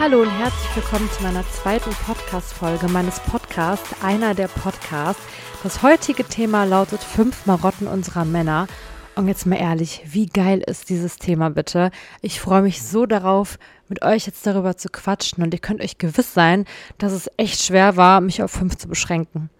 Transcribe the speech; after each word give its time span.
Hallo 0.00 0.22
und 0.22 0.30
herzlich 0.30 0.76
willkommen 0.76 1.10
zu 1.10 1.22
meiner 1.22 1.44
zweiten 1.50 1.90
Podcast-Folge 1.90 2.88
meines 2.88 3.20
Podcasts, 3.20 4.02
einer 4.02 4.32
der 4.32 4.48
Podcasts. 4.48 5.20
Das 5.62 5.82
heutige 5.82 6.24
Thema 6.24 6.64
lautet 6.64 7.02
fünf 7.04 7.44
Marotten 7.44 7.86
unserer 7.86 8.24
Männer. 8.24 8.66
Und 9.14 9.28
jetzt 9.28 9.44
mal 9.44 9.56
ehrlich, 9.56 10.00
wie 10.06 10.24
geil 10.24 10.64
ist 10.66 10.88
dieses 10.88 11.18
Thema 11.18 11.50
bitte? 11.50 11.90
Ich 12.22 12.40
freue 12.40 12.62
mich 12.62 12.82
so 12.82 13.04
darauf, 13.04 13.58
mit 13.90 14.00
euch 14.00 14.24
jetzt 14.24 14.46
darüber 14.46 14.74
zu 14.78 14.88
quatschen 14.88 15.44
und 15.44 15.52
ihr 15.52 15.60
könnt 15.60 15.82
euch 15.82 15.98
gewiss 15.98 16.32
sein, 16.32 16.64
dass 16.96 17.12
es 17.12 17.30
echt 17.36 17.60
schwer 17.60 17.98
war, 17.98 18.22
mich 18.22 18.42
auf 18.42 18.52
fünf 18.52 18.78
zu 18.78 18.88
beschränken. 18.88 19.50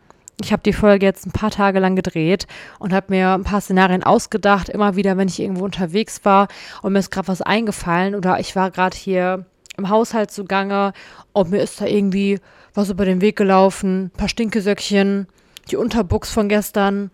Ich 0.41 0.55
habe 0.55 0.63
die 0.63 0.73
Folge 0.73 1.05
jetzt 1.05 1.27
ein 1.27 1.33
paar 1.33 1.51
Tage 1.51 1.81
lang 1.81 1.97
gedreht 1.97 2.47
und 2.79 2.95
habe 2.95 3.09
mir 3.11 3.35
ein 3.35 3.45
paar 3.45 3.61
Szenarien 3.61 4.05
ausgedacht, 4.05 4.71
immer 4.71 4.97
wieder, 4.97 5.19
wenn 5.19 5.29
ich 5.29 5.39
irgendwo 5.39 5.67
unterwegs 5.67 6.25
war 6.25 6.49
und 6.81 6.95
mir 6.95 7.01
ist 7.01 7.11
gerade 7.11 7.29
was 7.29 7.43
eingefallen 7.43 8.15
oder 8.15 8.41
ich 8.41 8.57
war 8.57 8.71
gerade 8.71 8.97
hier 8.97 9.45
im 9.81 9.89
Haushalt 9.89 10.31
zugange 10.31 10.93
und 11.33 11.51
mir 11.51 11.63
ist 11.63 11.81
da 11.81 11.87
irgendwie 11.87 12.39
was 12.75 12.91
über 12.91 13.05
den 13.05 13.21
Weg 13.21 13.37
gelaufen, 13.37 14.05
ein 14.05 14.11
paar 14.11 14.29
Stinkesöckchen, 14.29 15.27
die 15.71 15.77
Unterbuchs 15.77 16.31
von 16.31 16.49
gestern, 16.49 17.11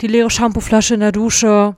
die 0.00 0.06
leere 0.06 0.30
Shampooflasche 0.30 0.94
in 0.94 1.00
der 1.00 1.12
Dusche, 1.12 1.76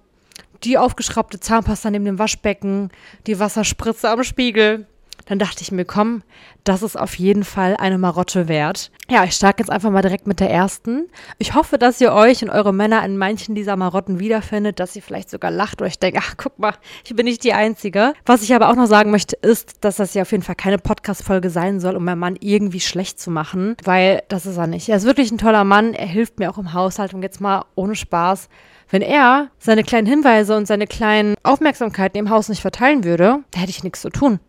die 0.65 0.79
aufgeschraubte 0.79 1.41
Zahnpasta 1.41 1.91
neben 1.91 2.05
dem 2.05 2.19
Waschbecken, 2.19 2.91
die 3.27 3.39
Wasserspritze 3.39 4.11
am 4.11 4.23
Spiegel. 4.25 4.87
Dann 5.29 5.39
dachte 5.39 5.63
ich 5.63 5.71
mir, 5.71 5.85
komm, 5.85 6.23
das 6.65 6.83
ist 6.83 6.99
auf 6.99 7.15
jeden 7.17 7.45
Fall 7.45 7.77
eine 7.77 7.99
Marotte 7.99 8.49
wert. 8.49 8.91
Ja, 9.11 9.25
ich 9.25 9.33
starte 9.33 9.63
jetzt 9.63 9.71
einfach 9.71 9.91
mal 9.91 10.01
direkt 10.01 10.27
mit 10.27 10.41
der 10.41 10.51
ersten. 10.51 11.07
Ich 11.39 11.55
hoffe, 11.55 11.79
dass 11.79 12.01
ihr 12.01 12.13
euch 12.13 12.43
und 12.43 12.51
eure 12.51 12.73
Männer 12.73 13.05
in 13.05 13.19
manchen 13.19 13.55
dieser 13.55 13.77
Marotten 13.77 14.19
wiederfindet, 14.21 14.81
dass 14.81 14.97
ihr 14.97 15.03
vielleicht 15.03 15.29
sogar 15.29 15.51
lacht 15.51 15.81
oder 15.81 15.89
ich 15.89 15.99
denke, 15.99 16.21
ach, 16.23 16.35
guck 16.39 16.59
mal, 16.59 16.75
ich 17.05 17.15
bin 17.15 17.27
nicht 17.27 17.45
die 17.45 17.53
Einzige. 17.53 18.15
Was 18.25 18.43
ich 18.43 18.55
aber 18.55 18.71
auch 18.71 18.77
noch 18.77 18.87
sagen 18.87 19.11
möchte, 19.11 19.37
ist, 19.37 19.85
dass 19.85 19.97
das 19.97 20.15
ja 20.15 20.23
auf 20.23 20.33
jeden 20.33 20.43
Fall 20.43 20.55
keine 20.55 20.79
Podcast-Folge 20.79 21.51
sein 21.51 21.79
soll, 21.79 21.97
um 21.97 22.05
meinen 22.05 22.19
Mann 22.19 22.37
irgendwie 22.41 22.81
schlecht 22.81 23.21
zu 23.21 23.31
machen, 23.31 23.77
weil 23.85 24.23
das 24.29 24.47
ist 24.47 24.57
er 24.57 24.67
nicht. 24.67 24.89
Er 24.89 24.97
ist 24.97 25.05
wirklich 25.05 25.31
ein 25.31 25.39
toller 25.39 25.65
Mann. 25.65 25.93
Er 25.93 26.07
hilft 26.07 26.39
mir 26.39 26.51
auch 26.51 26.59
im 26.59 26.73
Haushalt 26.73 27.13
und 27.13 27.23
jetzt 27.23 27.41
mal 27.41 27.65
ohne 27.75 27.95
Spaß. 27.95 28.49
Wenn 28.91 29.03
er 29.03 29.51
seine 29.59 29.85
kleinen 29.85 30.07
Hinweise 30.07 30.57
und 30.57 30.67
seine 30.67 30.87
kleinen 30.87 31.35
Aufmerksamkeiten 31.43 32.19
im 32.19 32.31
Haus 32.31 32.49
nicht 32.49 32.63
verteilen 32.63 33.05
würde, 33.05 33.41
da 33.51 33.61
hätte 33.61 33.71
ich 33.71 33.85
nichts 33.85 34.01
zu 34.01 34.09
tun. 34.09 34.41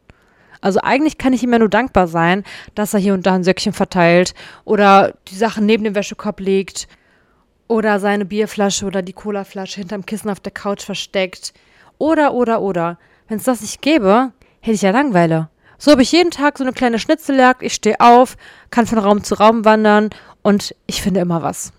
Also 0.61 0.79
eigentlich 0.81 1.17
kann 1.17 1.33
ich 1.33 1.43
ihm 1.43 1.53
ja 1.53 1.59
nur 1.59 1.69
dankbar 1.69 2.07
sein, 2.07 2.43
dass 2.75 2.93
er 2.93 2.99
hier 2.99 3.13
und 3.13 3.25
da 3.25 3.33
ein 3.33 3.43
Söckchen 3.43 3.73
verteilt 3.73 4.33
oder 4.65 5.13
die 5.29 5.35
Sachen 5.35 5.65
neben 5.65 5.83
dem 5.83 5.95
Wäschekorb 5.95 6.39
legt 6.39 6.87
oder 7.67 7.99
seine 7.99 8.25
Bierflasche 8.25 8.85
oder 8.85 9.01
die 9.01 9.13
Colaflasche 9.13 9.79
hinterm 9.79 10.05
Kissen 10.05 10.29
auf 10.29 10.39
der 10.39 10.51
Couch 10.51 10.83
versteckt. 10.83 11.53
Oder, 11.97 12.33
oder, 12.33 12.61
oder. 12.61 12.97
Wenn 13.27 13.37
es 13.37 13.43
das 13.43 13.61
nicht 13.61 13.81
gäbe, 13.81 14.31
hätte 14.59 14.75
ich 14.75 14.81
ja 14.81 14.91
Langweile. 14.91 15.49
So 15.77 15.91
habe 15.91 16.01
ich 16.01 16.11
jeden 16.11 16.31
Tag 16.31 16.57
so 16.57 16.63
eine 16.63 16.73
kleine 16.73 16.99
Schnitzeljagd. 16.99 17.63
Ich 17.63 17.73
stehe 17.73 17.99
auf, 17.99 18.35
kann 18.69 18.85
von 18.85 18.97
Raum 18.97 19.23
zu 19.23 19.35
Raum 19.35 19.63
wandern 19.63 20.09
und 20.41 20.75
ich 20.87 21.01
finde 21.01 21.21
immer 21.21 21.41
was. 21.41 21.71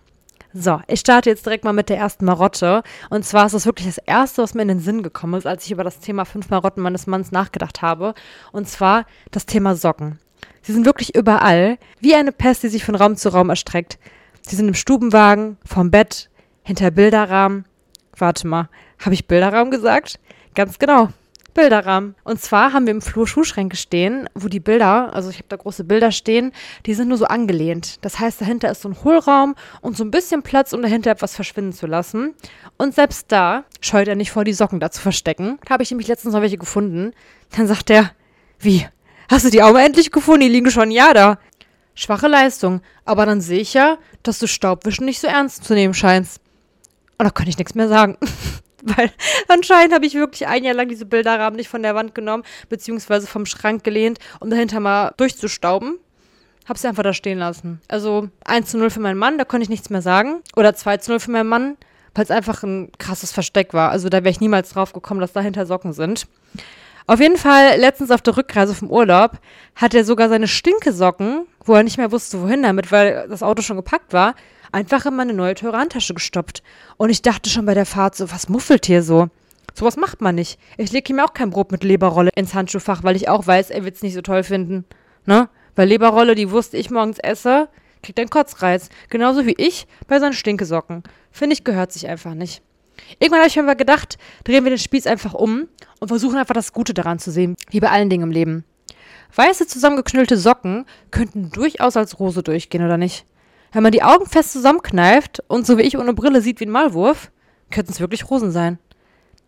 So, 0.52 0.80
ich 0.88 1.00
starte 1.00 1.30
jetzt 1.30 1.46
direkt 1.46 1.64
mal 1.64 1.72
mit 1.72 1.88
der 1.88 1.98
ersten 1.98 2.24
Marotte. 2.24 2.82
Und 3.08 3.24
zwar 3.24 3.46
ist 3.46 3.52
das 3.52 3.66
wirklich 3.66 3.86
das 3.86 3.98
Erste, 3.98 4.42
was 4.42 4.54
mir 4.54 4.62
in 4.62 4.68
den 4.68 4.80
Sinn 4.80 5.02
gekommen 5.02 5.34
ist, 5.34 5.46
als 5.46 5.64
ich 5.64 5.70
über 5.70 5.84
das 5.84 6.00
Thema 6.00 6.24
fünf 6.24 6.50
Marotten 6.50 6.82
meines 6.82 7.06
Manns 7.06 7.30
nachgedacht 7.30 7.82
habe. 7.82 8.14
Und 8.50 8.68
zwar 8.68 9.06
das 9.30 9.46
Thema 9.46 9.76
Socken. 9.76 10.18
Sie 10.62 10.72
sind 10.72 10.86
wirklich 10.86 11.14
überall, 11.14 11.78
wie 12.00 12.14
eine 12.14 12.32
Pest, 12.32 12.64
die 12.64 12.68
sich 12.68 12.84
von 12.84 12.96
Raum 12.96 13.16
zu 13.16 13.28
Raum 13.28 13.48
erstreckt. 13.48 13.98
Sie 14.42 14.56
sind 14.56 14.68
im 14.68 14.74
Stubenwagen, 14.74 15.56
vom 15.64 15.90
Bett, 15.90 16.30
hinter 16.62 16.90
Bilderrahmen. 16.90 17.64
Warte 18.16 18.46
mal, 18.46 18.68
habe 18.98 19.14
ich 19.14 19.28
Bilderrahmen 19.28 19.70
gesagt? 19.70 20.18
Ganz 20.54 20.78
genau. 20.78 21.10
Bilderrahmen. 21.54 22.14
Und 22.24 22.40
zwar 22.40 22.72
haben 22.72 22.86
wir 22.86 22.92
im 22.92 23.02
Flur 23.02 23.26
Schuhschränke 23.26 23.76
stehen, 23.76 24.28
wo 24.34 24.48
die 24.48 24.60
Bilder, 24.60 25.14
also 25.14 25.30
ich 25.30 25.36
habe 25.36 25.48
da 25.48 25.56
große 25.56 25.84
Bilder 25.84 26.12
stehen, 26.12 26.52
die 26.86 26.94
sind 26.94 27.08
nur 27.08 27.18
so 27.18 27.26
angelehnt. 27.26 28.04
Das 28.04 28.18
heißt, 28.18 28.40
dahinter 28.40 28.70
ist 28.70 28.82
so 28.82 28.88
ein 28.88 29.04
Hohlraum 29.04 29.54
und 29.80 29.96
so 29.96 30.04
ein 30.04 30.10
bisschen 30.10 30.42
Platz, 30.42 30.72
um 30.72 30.82
dahinter 30.82 31.10
etwas 31.10 31.34
verschwinden 31.34 31.72
zu 31.72 31.86
lassen. 31.86 32.34
Und 32.76 32.94
selbst 32.94 33.26
da 33.32 33.64
scheut 33.80 34.08
er 34.08 34.16
nicht 34.16 34.30
vor, 34.30 34.44
die 34.44 34.52
Socken 34.52 34.80
da 34.80 34.90
zu 34.90 35.00
verstecken. 35.00 35.58
Da 35.64 35.74
habe 35.74 35.82
ich 35.82 35.90
nämlich 35.90 36.08
letztens 36.08 36.34
noch 36.34 36.42
welche 36.42 36.58
gefunden. 36.58 37.12
Dann 37.56 37.66
sagt 37.66 37.90
er, 37.90 38.10
wie? 38.58 38.86
Hast 39.30 39.44
du 39.44 39.50
die 39.50 39.58
mal 39.58 39.84
endlich 39.84 40.10
gefunden? 40.10 40.40
Die 40.40 40.48
liegen 40.48 40.70
schon 40.70 40.90
Jahr 40.90 41.14
da. 41.14 41.38
Schwache 41.94 42.28
Leistung. 42.28 42.80
Aber 43.04 43.26
dann 43.26 43.40
sehe 43.40 43.60
ich 43.60 43.74
ja, 43.74 43.98
dass 44.22 44.38
du 44.38 44.46
Staubwischen 44.46 45.04
nicht 45.04 45.20
so 45.20 45.26
ernst 45.26 45.64
zu 45.64 45.74
nehmen 45.74 45.94
scheinst. 45.94 46.40
Und 47.18 47.24
da 47.24 47.30
kann 47.30 47.46
ich 47.46 47.58
nichts 47.58 47.74
mehr 47.74 47.88
sagen. 47.88 48.16
Weil 48.96 49.10
anscheinend 49.48 49.94
habe 49.94 50.06
ich 50.06 50.14
wirklich 50.14 50.46
ein 50.46 50.64
Jahr 50.64 50.74
lang 50.74 50.88
diese 50.88 51.06
Bilderrahmen 51.06 51.56
nicht 51.56 51.68
von 51.68 51.82
der 51.82 51.94
Wand 51.94 52.14
genommen, 52.14 52.44
beziehungsweise 52.68 53.26
vom 53.26 53.46
Schrank 53.46 53.84
gelehnt, 53.84 54.18
um 54.40 54.50
dahinter 54.50 54.80
mal 54.80 55.12
durchzustauben. 55.16 55.98
Hab 56.66 56.78
sie 56.78 56.88
einfach 56.88 57.02
da 57.02 57.12
stehen 57.12 57.38
lassen. 57.38 57.80
Also 57.88 58.28
1 58.44 58.70
zu 58.70 58.78
0 58.78 58.90
für 58.90 59.00
meinen 59.00 59.18
Mann, 59.18 59.38
da 59.38 59.44
konnte 59.44 59.64
ich 59.64 59.70
nichts 59.70 59.90
mehr 59.90 60.02
sagen. 60.02 60.42
Oder 60.56 60.74
2 60.74 60.98
zu 60.98 61.10
0 61.10 61.20
für 61.20 61.30
meinen 61.30 61.48
Mann, 61.48 61.76
weil 62.14 62.24
es 62.24 62.30
einfach 62.30 62.62
ein 62.62 62.92
krasses 62.98 63.32
Versteck 63.32 63.74
war. 63.74 63.90
Also 63.90 64.08
da 64.08 64.18
wäre 64.18 64.30
ich 64.30 64.40
niemals 64.40 64.70
drauf 64.70 64.92
gekommen, 64.92 65.20
dass 65.20 65.32
dahinter 65.32 65.66
Socken 65.66 65.92
sind. 65.92 66.26
Auf 67.06 67.20
jeden 67.20 67.36
Fall, 67.36 67.78
letztens 67.78 68.10
auf 68.10 68.22
der 68.22 68.36
Rückreise 68.36 68.74
vom 68.74 68.90
Urlaub, 68.90 69.38
hat 69.74 69.94
er 69.94 70.04
sogar 70.04 70.28
seine 70.28 70.48
Stinkesocken, 70.48 71.46
wo 71.64 71.74
er 71.74 71.82
nicht 71.82 71.98
mehr 71.98 72.12
wusste, 72.12 72.40
wohin 72.42 72.62
damit, 72.62 72.92
weil 72.92 73.26
das 73.28 73.42
Auto 73.42 73.62
schon 73.62 73.76
gepackt 73.76 74.12
war, 74.12 74.34
einfach 74.72 75.06
in 75.06 75.16
meine 75.16 75.32
neue 75.32 75.54
teure 75.54 75.78
Handtasche 75.78 76.14
gestopft. 76.14 76.62
Und 76.96 77.10
ich 77.10 77.22
dachte 77.22 77.50
schon 77.50 77.66
bei 77.66 77.74
der 77.74 77.86
Fahrt 77.86 78.14
so, 78.14 78.30
was 78.30 78.48
muffelt 78.48 78.86
hier 78.86 79.02
so? 79.02 79.28
Sowas 79.74 79.96
macht 79.96 80.20
man 80.20 80.34
nicht. 80.34 80.58
Ich 80.76 80.92
lege 80.92 81.12
ihm 81.12 81.20
auch 81.20 81.32
kein 81.32 81.50
Brot 81.50 81.72
mit 81.72 81.84
Leberrolle 81.84 82.30
ins 82.34 82.54
Handschuhfach, 82.54 83.02
weil 83.02 83.16
ich 83.16 83.28
auch 83.28 83.46
weiß, 83.46 83.70
er 83.70 83.84
wird 83.84 83.96
es 83.96 84.02
nicht 84.02 84.14
so 84.14 84.20
toll 84.20 84.42
finden. 84.42 84.84
Ne? 85.26 85.48
Weil 85.76 85.88
Leberrolle, 85.88 86.34
die 86.34 86.50
Wurst, 86.50 86.72
die 86.72 86.78
ich 86.78 86.90
morgens 86.90 87.18
esse, 87.18 87.68
kriegt 88.02 88.18
einen 88.18 88.30
Kotzreiz. 88.30 88.88
Genauso 89.08 89.46
wie 89.46 89.54
ich 89.56 89.86
bei 90.08 90.18
seinen 90.18 90.32
Stinkesocken. 90.32 91.02
Finde 91.30 91.54
ich, 91.54 91.64
gehört 91.64 91.92
sich 91.92 92.08
einfach 92.08 92.34
nicht. 92.34 92.62
Irgendwann 93.18 93.40
habe 93.40 93.48
ich 93.48 93.56
mir 93.56 93.62
aber 93.62 93.74
gedacht, 93.74 94.18
drehen 94.44 94.64
wir 94.64 94.70
den 94.70 94.78
Spieß 94.78 95.06
einfach 95.06 95.34
um 95.34 95.68
und 96.00 96.08
versuchen 96.08 96.36
einfach 96.36 96.54
das 96.54 96.72
Gute 96.72 96.94
daran 96.94 97.18
zu 97.18 97.30
sehen, 97.30 97.56
wie 97.70 97.80
bei 97.80 97.90
allen 97.90 98.10
Dingen 98.10 98.24
im 98.24 98.30
Leben. 98.30 98.64
Weiße 99.34 99.66
zusammengeknüllte 99.66 100.36
Socken 100.36 100.86
könnten 101.10 101.50
durchaus 101.50 101.96
als 101.96 102.18
Rose 102.18 102.42
durchgehen, 102.42 102.84
oder 102.84 102.96
nicht? 102.96 103.26
Wenn 103.72 103.82
man 103.82 103.92
die 103.92 104.02
Augen 104.02 104.26
fest 104.26 104.52
zusammenkneift 104.52 105.42
und 105.46 105.66
so 105.66 105.78
wie 105.78 105.82
ich 105.82 105.96
ohne 105.96 106.14
Brille 106.14 106.42
sieht 106.42 106.60
wie 106.60 106.66
ein 106.66 106.70
Maulwurf, 106.70 107.30
könnten 107.70 107.92
es 107.92 108.00
wirklich 108.00 108.28
Rosen 108.28 108.50
sein. 108.50 108.78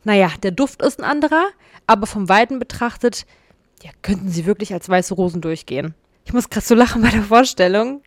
Naja, 0.04 0.30
der 0.42 0.52
Duft 0.52 0.82
ist 0.82 1.00
ein 1.00 1.04
anderer, 1.04 1.44
aber 1.86 2.06
vom 2.06 2.28
Weiten 2.28 2.58
betrachtet, 2.58 3.26
ja, 3.82 3.90
könnten 4.02 4.28
sie 4.28 4.46
wirklich 4.46 4.72
als 4.72 4.88
weiße 4.88 5.14
Rosen 5.14 5.40
durchgehen. 5.40 5.94
Ich 6.24 6.32
muss 6.32 6.50
gerade 6.50 6.66
so 6.66 6.74
lachen 6.74 7.02
bei 7.02 7.10
der 7.10 7.22
Vorstellung, 7.22 8.02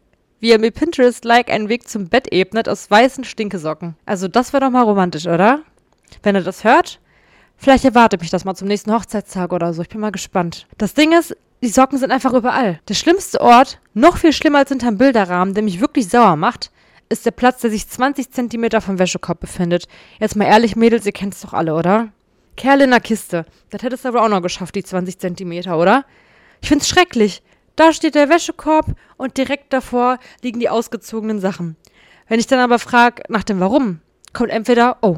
wie 0.45 0.51
er 0.51 0.59
mir 0.59 0.69
Pinterest-like 0.69 1.49
einen 1.49 1.69
Weg 1.69 1.89
zum 1.89 2.07
Bett 2.07 2.31
ebnet 2.31 2.69
aus 2.69 2.91
weißen 2.91 3.23
Stinkesocken. 3.23 3.95
Also 4.05 4.27
das 4.27 4.53
wäre 4.53 4.63
doch 4.63 4.69
mal 4.69 4.83
romantisch, 4.83 5.25
oder? 5.25 5.63
Wenn 6.21 6.35
er 6.35 6.43
das 6.43 6.63
hört, 6.63 6.99
vielleicht 7.57 7.83
erwartet 7.83 8.21
mich 8.21 8.29
das 8.29 8.45
mal 8.45 8.53
zum 8.53 8.67
nächsten 8.67 8.93
Hochzeitstag 8.93 9.51
oder 9.53 9.73
so. 9.73 9.81
Ich 9.81 9.89
bin 9.89 10.01
mal 10.01 10.11
gespannt. 10.11 10.67
Das 10.77 10.93
Ding 10.93 11.13
ist, 11.13 11.35
die 11.63 11.69
Socken 11.69 11.97
sind 11.97 12.11
einfach 12.11 12.31
überall. 12.31 12.79
Der 12.87 12.93
schlimmste 12.93 13.41
Ort, 13.41 13.79
noch 13.95 14.17
viel 14.17 14.33
schlimmer 14.33 14.59
als 14.59 14.69
hinterm 14.69 14.99
Bilderrahmen, 14.99 15.55
der 15.55 15.63
mich 15.63 15.81
wirklich 15.81 16.09
sauer 16.09 16.35
macht, 16.35 16.69
ist 17.09 17.25
der 17.25 17.31
Platz, 17.31 17.61
der 17.61 17.71
sich 17.71 17.87
20 17.87 18.29
Zentimeter 18.29 18.81
vom 18.81 18.99
Wäschekorb 18.99 19.39
befindet. 19.39 19.87
Jetzt 20.19 20.35
mal 20.35 20.45
ehrlich, 20.45 20.75
Mädels, 20.75 21.07
ihr 21.07 21.11
kennt 21.11 21.33
es 21.33 21.41
doch 21.41 21.53
alle, 21.53 21.73
oder? 21.73 22.09
Kerl 22.55 22.81
in 22.81 22.91
der 22.91 22.99
Kiste. 22.99 23.47
Das 23.71 23.81
hättest 23.81 24.05
du 24.05 24.09
aber 24.09 24.21
auch 24.21 24.29
noch 24.29 24.43
geschafft, 24.43 24.75
die 24.75 24.83
20 24.83 25.17
Zentimeter, 25.17 25.79
oder? 25.79 26.05
Ich 26.61 26.67
find's 26.67 26.87
schrecklich. 26.87 27.41
Da 27.75 27.91
steht 27.91 28.15
der 28.15 28.29
Wäschekorb 28.29 28.95
und 29.17 29.37
direkt 29.37 29.73
davor 29.73 30.19
liegen 30.41 30.59
die 30.59 30.69
ausgezogenen 30.69 31.39
Sachen. 31.39 31.75
Wenn 32.27 32.39
ich 32.39 32.47
dann 32.47 32.59
aber 32.59 32.79
frage 32.79 33.23
nach 33.29 33.43
dem 33.43 33.59
Warum, 33.59 33.99
kommt 34.33 34.49
entweder, 34.49 34.97
oh, 35.01 35.17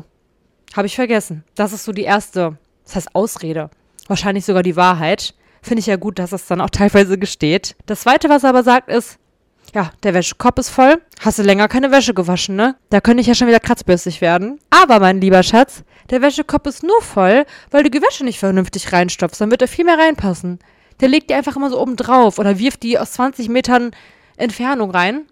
habe 0.76 0.88
ich 0.88 0.96
vergessen. 0.96 1.44
Das 1.56 1.74
ist 1.74 1.86
so 1.86 1.92
die 1.92 2.04
erste, 2.04 2.58
das 2.84 2.96
heißt 2.96 3.16
Ausrede. 3.16 3.70
Wahrscheinlich 4.08 4.46
sogar 4.46 4.64
die 4.64 4.76
Wahrheit. 4.76 5.34
Finde 5.62 5.80
ich 5.80 5.86
ja 5.86 5.96
gut, 5.98 6.20
dass 6.20 6.32
es 6.32 6.48
dann 6.48 6.62
auch 6.62 6.70
teilweise 6.70 7.18
gesteht. 7.18 7.76
Das 7.86 8.02
zweite, 8.02 8.30
was 8.30 8.44
er 8.44 8.50
aber 8.50 8.64
sagt, 8.64 8.90
ist, 8.90 9.18
ja, 9.74 9.92
der 10.04 10.14
Wäschekorb 10.14 10.58
ist 10.60 10.70
voll. 10.70 11.02
Hast 11.20 11.40
du 11.40 11.44
länger 11.44 11.68
keine 11.68 11.92
Wäsche 11.92 12.14
gewaschen, 12.14 12.56
ne? 12.56 12.76
Da 12.90 13.02
könnte 13.02 13.22
ich 13.22 13.28
ja 13.28 13.36
schon 13.36 13.48
wieder 13.48 13.60
kratzbürstig 13.60 14.22
werden. 14.22 14.60
Aber, 14.70 15.00
mein 15.00 15.20
lieber 15.20 15.44
Schatz, 15.44 15.84
der 16.10 16.22
Wäschekorb 16.22 16.68
ist 16.68 16.84
nur 16.84 17.02
voll, 17.02 17.46
weil 17.70 17.84
du 17.84 17.90
die 17.90 18.02
Wäsche 18.02 18.24
nicht 18.24 18.40
vernünftig 18.40 18.94
reinstopfst. 18.94 19.42
Dann 19.42 19.52
wird 19.52 19.62
er 19.62 19.68
viel 19.68 19.86
mehr 19.86 19.98
reinpassen. 19.98 20.60
Der 21.00 21.10
legt 21.10 21.30
die 21.30 21.36
einfach 21.36 21.56
immer 21.56 21.70
so 21.70 21.80
oben 21.80 21.96
drauf 21.96 22.40
oder 22.40 22.58
wirft 22.60 22.84
die 22.84 22.98
aus 22.98 23.14
20 23.14 23.50
Metern 23.50 23.92
Entfernung 24.38 24.92
rein, 24.92 25.26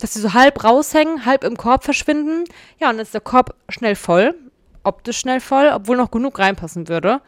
dass 0.00 0.14
sie 0.14 0.20
so 0.20 0.32
halb 0.34 0.64
raushängen, 0.64 1.24
halb 1.24 1.44
im 1.44 1.56
Korb 1.56 1.84
verschwinden. 1.84 2.44
Ja, 2.80 2.90
und 2.90 2.96
dann 2.96 3.04
ist 3.04 3.14
der 3.14 3.20
Korb 3.20 3.54
schnell 3.68 3.94
voll, 3.94 4.34
optisch 4.82 5.18
schnell 5.18 5.40
voll, 5.40 5.70
obwohl 5.72 5.96
noch 5.96 6.10
genug 6.10 6.38
reinpassen 6.38 6.88
würde. 6.88 7.20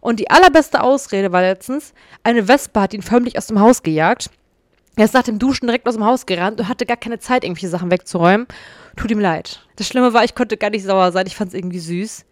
Und 0.00 0.20
die 0.20 0.30
allerbeste 0.30 0.82
Ausrede 0.82 1.32
war 1.32 1.42
letztens, 1.42 1.92
eine 2.22 2.48
Wespe 2.48 2.80
hat 2.80 2.94
ihn 2.94 3.02
förmlich 3.02 3.36
aus 3.36 3.48
dem 3.48 3.60
Haus 3.60 3.82
gejagt. 3.82 4.30
Er 4.96 5.04
ist 5.04 5.14
nach 5.14 5.24
dem 5.24 5.38
Duschen 5.38 5.66
direkt 5.66 5.86
aus 5.86 5.94
dem 5.94 6.04
Haus 6.04 6.24
gerannt 6.24 6.58
und 6.58 6.68
hatte 6.68 6.86
gar 6.86 6.96
keine 6.96 7.18
Zeit, 7.18 7.44
irgendwelche 7.44 7.68
Sachen 7.68 7.90
wegzuräumen. 7.90 8.46
Tut 8.96 9.10
ihm 9.10 9.18
leid. 9.18 9.66
Das 9.76 9.86
Schlimme 9.88 10.14
war, 10.14 10.24
ich 10.24 10.34
konnte 10.34 10.56
gar 10.56 10.70
nicht 10.70 10.84
sauer 10.84 11.12
sein. 11.12 11.26
Ich 11.26 11.36
fand 11.36 11.48
es 11.48 11.54
irgendwie 11.54 11.80
süß. 11.80 12.24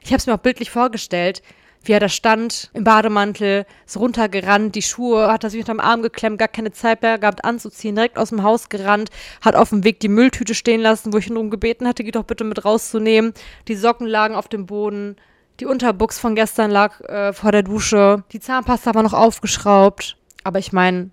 Ich 0.00 0.08
habe 0.08 0.16
es 0.16 0.26
mir 0.26 0.34
auch 0.34 0.38
bildlich 0.38 0.70
vorgestellt, 0.70 1.42
wie 1.84 1.92
er 1.92 2.00
da 2.00 2.08
stand, 2.08 2.70
im 2.74 2.84
Bademantel, 2.84 3.66
ist 3.86 3.96
runtergerannt, 3.96 4.74
die 4.74 4.82
Schuhe 4.82 5.32
hat 5.32 5.44
er 5.44 5.50
sich 5.50 5.60
unterm 5.60 5.80
Arm 5.80 6.02
geklemmt, 6.02 6.38
gar 6.38 6.48
keine 6.48 6.72
Zeit 6.72 7.02
mehr 7.02 7.18
gehabt 7.18 7.44
anzuziehen, 7.44 7.94
direkt 7.94 8.18
aus 8.18 8.30
dem 8.30 8.42
Haus 8.42 8.68
gerannt, 8.68 9.10
hat 9.40 9.54
auf 9.54 9.70
dem 9.70 9.84
Weg 9.84 10.00
die 10.00 10.08
Mülltüte 10.08 10.54
stehen 10.54 10.80
lassen, 10.80 11.12
wo 11.12 11.18
ich 11.18 11.28
ihn 11.28 11.34
darum 11.34 11.50
gebeten 11.50 11.86
hatte, 11.86 12.04
die 12.04 12.10
doch 12.10 12.24
bitte 12.24 12.44
mit 12.44 12.64
rauszunehmen. 12.64 13.32
Die 13.68 13.76
Socken 13.76 14.06
lagen 14.06 14.34
auf 14.34 14.48
dem 14.48 14.66
Boden, 14.66 15.16
die 15.60 15.66
Unterbuchs 15.66 16.18
von 16.18 16.34
gestern 16.34 16.70
lag 16.70 17.00
äh, 17.00 17.32
vor 17.32 17.52
der 17.52 17.62
Dusche, 17.62 18.22
die 18.32 18.40
Zahnpasta 18.40 18.94
war 18.94 19.02
noch 19.02 19.14
aufgeschraubt. 19.14 20.16
Aber 20.44 20.58
ich 20.58 20.72
meine, 20.72 21.10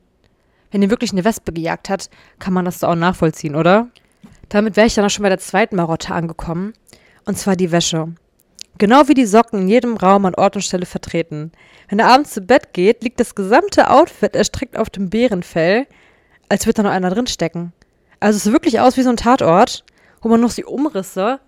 wenn 0.72 0.82
ihr 0.82 0.90
wirklich 0.90 1.12
eine 1.12 1.24
Wespe 1.24 1.52
gejagt 1.52 1.90
hat, 1.90 2.10
kann 2.38 2.54
man 2.54 2.66
das 2.66 2.80
doch 2.80 2.90
auch 2.90 2.96
nachvollziehen, 2.96 3.56
oder? 3.56 3.88
Damit 4.50 4.76
wäre 4.76 4.88
ich 4.88 4.94
dann 4.94 5.06
auch 5.06 5.10
schon 5.10 5.24
bei 5.24 5.30
der 5.30 5.40
zweiten 5.40 5.76
Marotte 5.76 6.14
angekommen. 6.14 6.74
Und 7.26 7.38
zwar 7.38 7.56
die 7.56 7.72
Wäsche. 7.72 8.10
Genau 8.78 9.08
wie 9.08 9.14
die 9.14 9.26
Socken 9.26 9.62
in 9.62 9.68
jedem 9.70 9.96
Raum 9.96 10.26
an 10.26 10.36
Ort 10.36 10.58
und 10.58 10.62
Stelle 10.62 10.86
vertreten. 10.86 11.54
Wenn 11.88 12.00
er 12.00 12.08
abends 12.08 12.34
zu 12.34 12.42
Bett 12.42 12.74
geht, 12.74 13.04
liegt 13.04 13.22
das 13.22 13.34
gesamte 13.34 13.90
Outfit 13.90 14.36
erstreckt 14.36 14.78
auf 14.78 14.90
dem 14.90 15.10
Bärenfell, 15.10 15.88
als 16.50 16.66
würde 16.66 16.78
da 16.82 16.84
noch 16.84 16.92
einer 16.92 17.10
drinstecken. 17.10 17.72
Also 18.20 18.38
es 18.38 18.44
sieht 18.44 18.54
wirklich 18.54 18.82
aus 18.82 18.98
wie 18.98 19.04
so 19.04 19.10
ein 19.10 19.18
Tatort, 19.18 19.86
wo 20.22 20.28
man 20.28 20.42
noch 20.42 20.54
die 20.54 20.66
Umrisse 20.66 21.40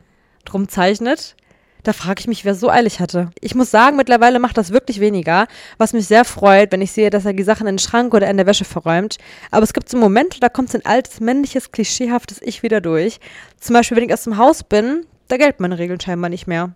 drum 0.46 0.70
zeichnet. 0.70 1.36
Da 1.84 1.94
frage 1.94 2.22
ich 2.22 2.28
mich, 2.28 2.46
wer 2.46 2.56
so 2.56 2.70
eilig 2.70 3.00
hatte. 3.00 3.32
Ich 3.42 3.56
muss 3.56 3.72
sagen, 3.72 3.98
mittlerweile 3.98 4.40
macht 4.40 4.58
das 4.58 4.72
wirklich 4.72 5.00
weniger, 5.00 5.48
was 5.78 5.94
mich 5.94 6.08
sehr 6.08 6.26
freut, 6.26 6.72
wenn 6.72 6.82
ich 6.82 6.92
sehe, 6.92 7.10
dass 7.10 7.26
er 7.26 7.34
die 7.34 7.44
Sachen 7.44 7.68
in 7.68 7.76
den 7.76 7.80
Schrank 7.80 8.14
oder 8.14 8.30
in 8.30 8.38
der 8.38 8.46
Wäsche 8.46 8.66
verräumt. 8.66 9.18
Aber 9.52 9.64
es 9.64 9.74
gibt 9.74 9.90
so 9.90 9.98
Momente, 9.98 10.40
da 10.40 10.50
kommt 10.50 10.70
so 10.70 10.78
ein 10.78 10.86
altes, 10.86 11.20
männliches, 11.20 11.72
klischeehaftes 11.72 12.42
Ich 12.42 12.64
wieder 12.64 12.82
durch. 12.82 13.20
Zum 13.60 13.74
Beispiel, 13.74 13.98
wenn 13.98 14.06
ich 14.06 14.14
aus 14.14 14.24
dem 14.24 14.38
Haus 14.38 14.64
bin, 14.64 15.06
da 15.28 15.38
gelten 15.38 15.62
meine 15.62 15.78
Regeln 15.78 16.00
scheinbar 16.00 16.30
nicht 16.30 16.48
mehr. 16.48 16.74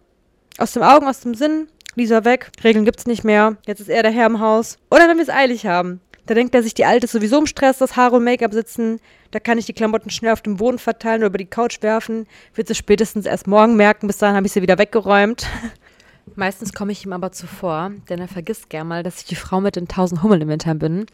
Aus 0.57 0.73
dem 0.73 0.83
Augen, 0.83 1.07
aus 1.07 1.21
dem 1.21 1.33
Sinn, 1.33 1.67
Lisa 1.95 2.23
weg, 2.25 2.51
Regeln 2.63 2.85
gibt's 2.85 3.05
nicht 3.05 3.23
mehr, 3.23 3.57
jetzt 3.65 3.81
ist 3.81 3.89
er 3.89 4.03
der 4.03 4.11
Herr 4.11 4.27
im 4.27 4.39
Haus. 4.39 4.77
Oder 4.89 5.07
wenn 5.07 5.17
wir 5.17 5.23
es 5.23 5.29
eilig 5.29 5.65
haben. 5.65 6.01
Da 6.25 6.35
denkt 6.35 6.53
er 6.55 6.63
sich, 6.63 6.73
die 6.73 6.85
Alte 6.85 7.05
ist 7.05 7.11
sowieso 7.11 7.39
im 7.39 7.47
Stress, 7.47 7.79
das 7.79 7.95
Haare 7.95 8.17
und 8.17 8.23
Make-up 8.23 8.53
sitzen. 8.53 8.99
Da 9.31 9.39
kann 9.39 9.57
ich 9.57 9.65
die 9.65 9.73
Klamotten 9.73 10.09
schnell 10.09 10.31
auf 10.31 10.41
den 10.41 10.57
Boden 10.57 10.77
verteilen 10.77 11.21
oder 11.21 11.27
über 11.27 11.37
die 11.37 11.45
Couch 11.45 11.81
werfen. 11.81 12.27
Wird 12.53 12.67
sie 12.67 12.75
spätestens 12.75 13.25
erst 13.25 13.47
morgen 13.47 13.75
merken, 13.75 14.07
bis 14.07 14.19
dahin 14.19 14.35
habe 14.35 14.45
ich 14.45 14.53
sie 14.53 14.61
wieder 14.61 14.77
weggeräumt. 14.77 15.47
Meistens 16.35 16.73
komme 16.73 16.91
ich 16.91 17.03
ihm 17.05 17.13
aber 17.13 17.31
zuvor, 17.31 17.91
denn 18.09 18.19
er 18.19 18.27
vergisst 18.27 18.69
gern 18.69 18.87
mal, 18.87 19.03
dass 19.03 19.19
ich 19.19 19.25
die 19.25 19.35
Frau 19.35 19.59
mit 19.59 19.75
den 19.75 19.87
tausend 19.87 20.21
Hummeln 20.23 20.41
im 20.41 20.49
Hintern 20.49 20.79
bin. 20.79 21.05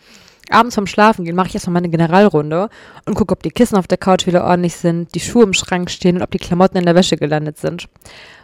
Abends 0.50 0.76
vom 0.76 0.88
Schlafen 0.88 1.26
gehen 1.26 1.36
mache 1.36 1.48
ich 1.48 1.56
erstmal 1.56 1.74
meine 1.74 1.90
Generalrunde 1.90 2.70
und 3.06 3.16
gucke, 3.16 3.34
ob 3.34 3.44
die 3.44 3.52
Kissen 3.52 3.78
auf 3.78 3.88
der 3.88 3.98
Couch 3.98 4.28
wieder 4.28 4.46
ordentlich 4.46 4.76
sind, 4.76 5.14
die 5.14 5.20
Schuhe 5.20 5.44
im 5.44 5.54
Schrank 5.54 5.90
stehen 5.90 6.18
und 6.18 6.22
ob 6.22 6.32
die 6.32 6.38
Klamotten 6.38 6.78
in 6.78 6.86
der 6.86 6.96
Wäsche 6.96 7.18
gelandet 7.18 7.58
sind. 7.58 7.90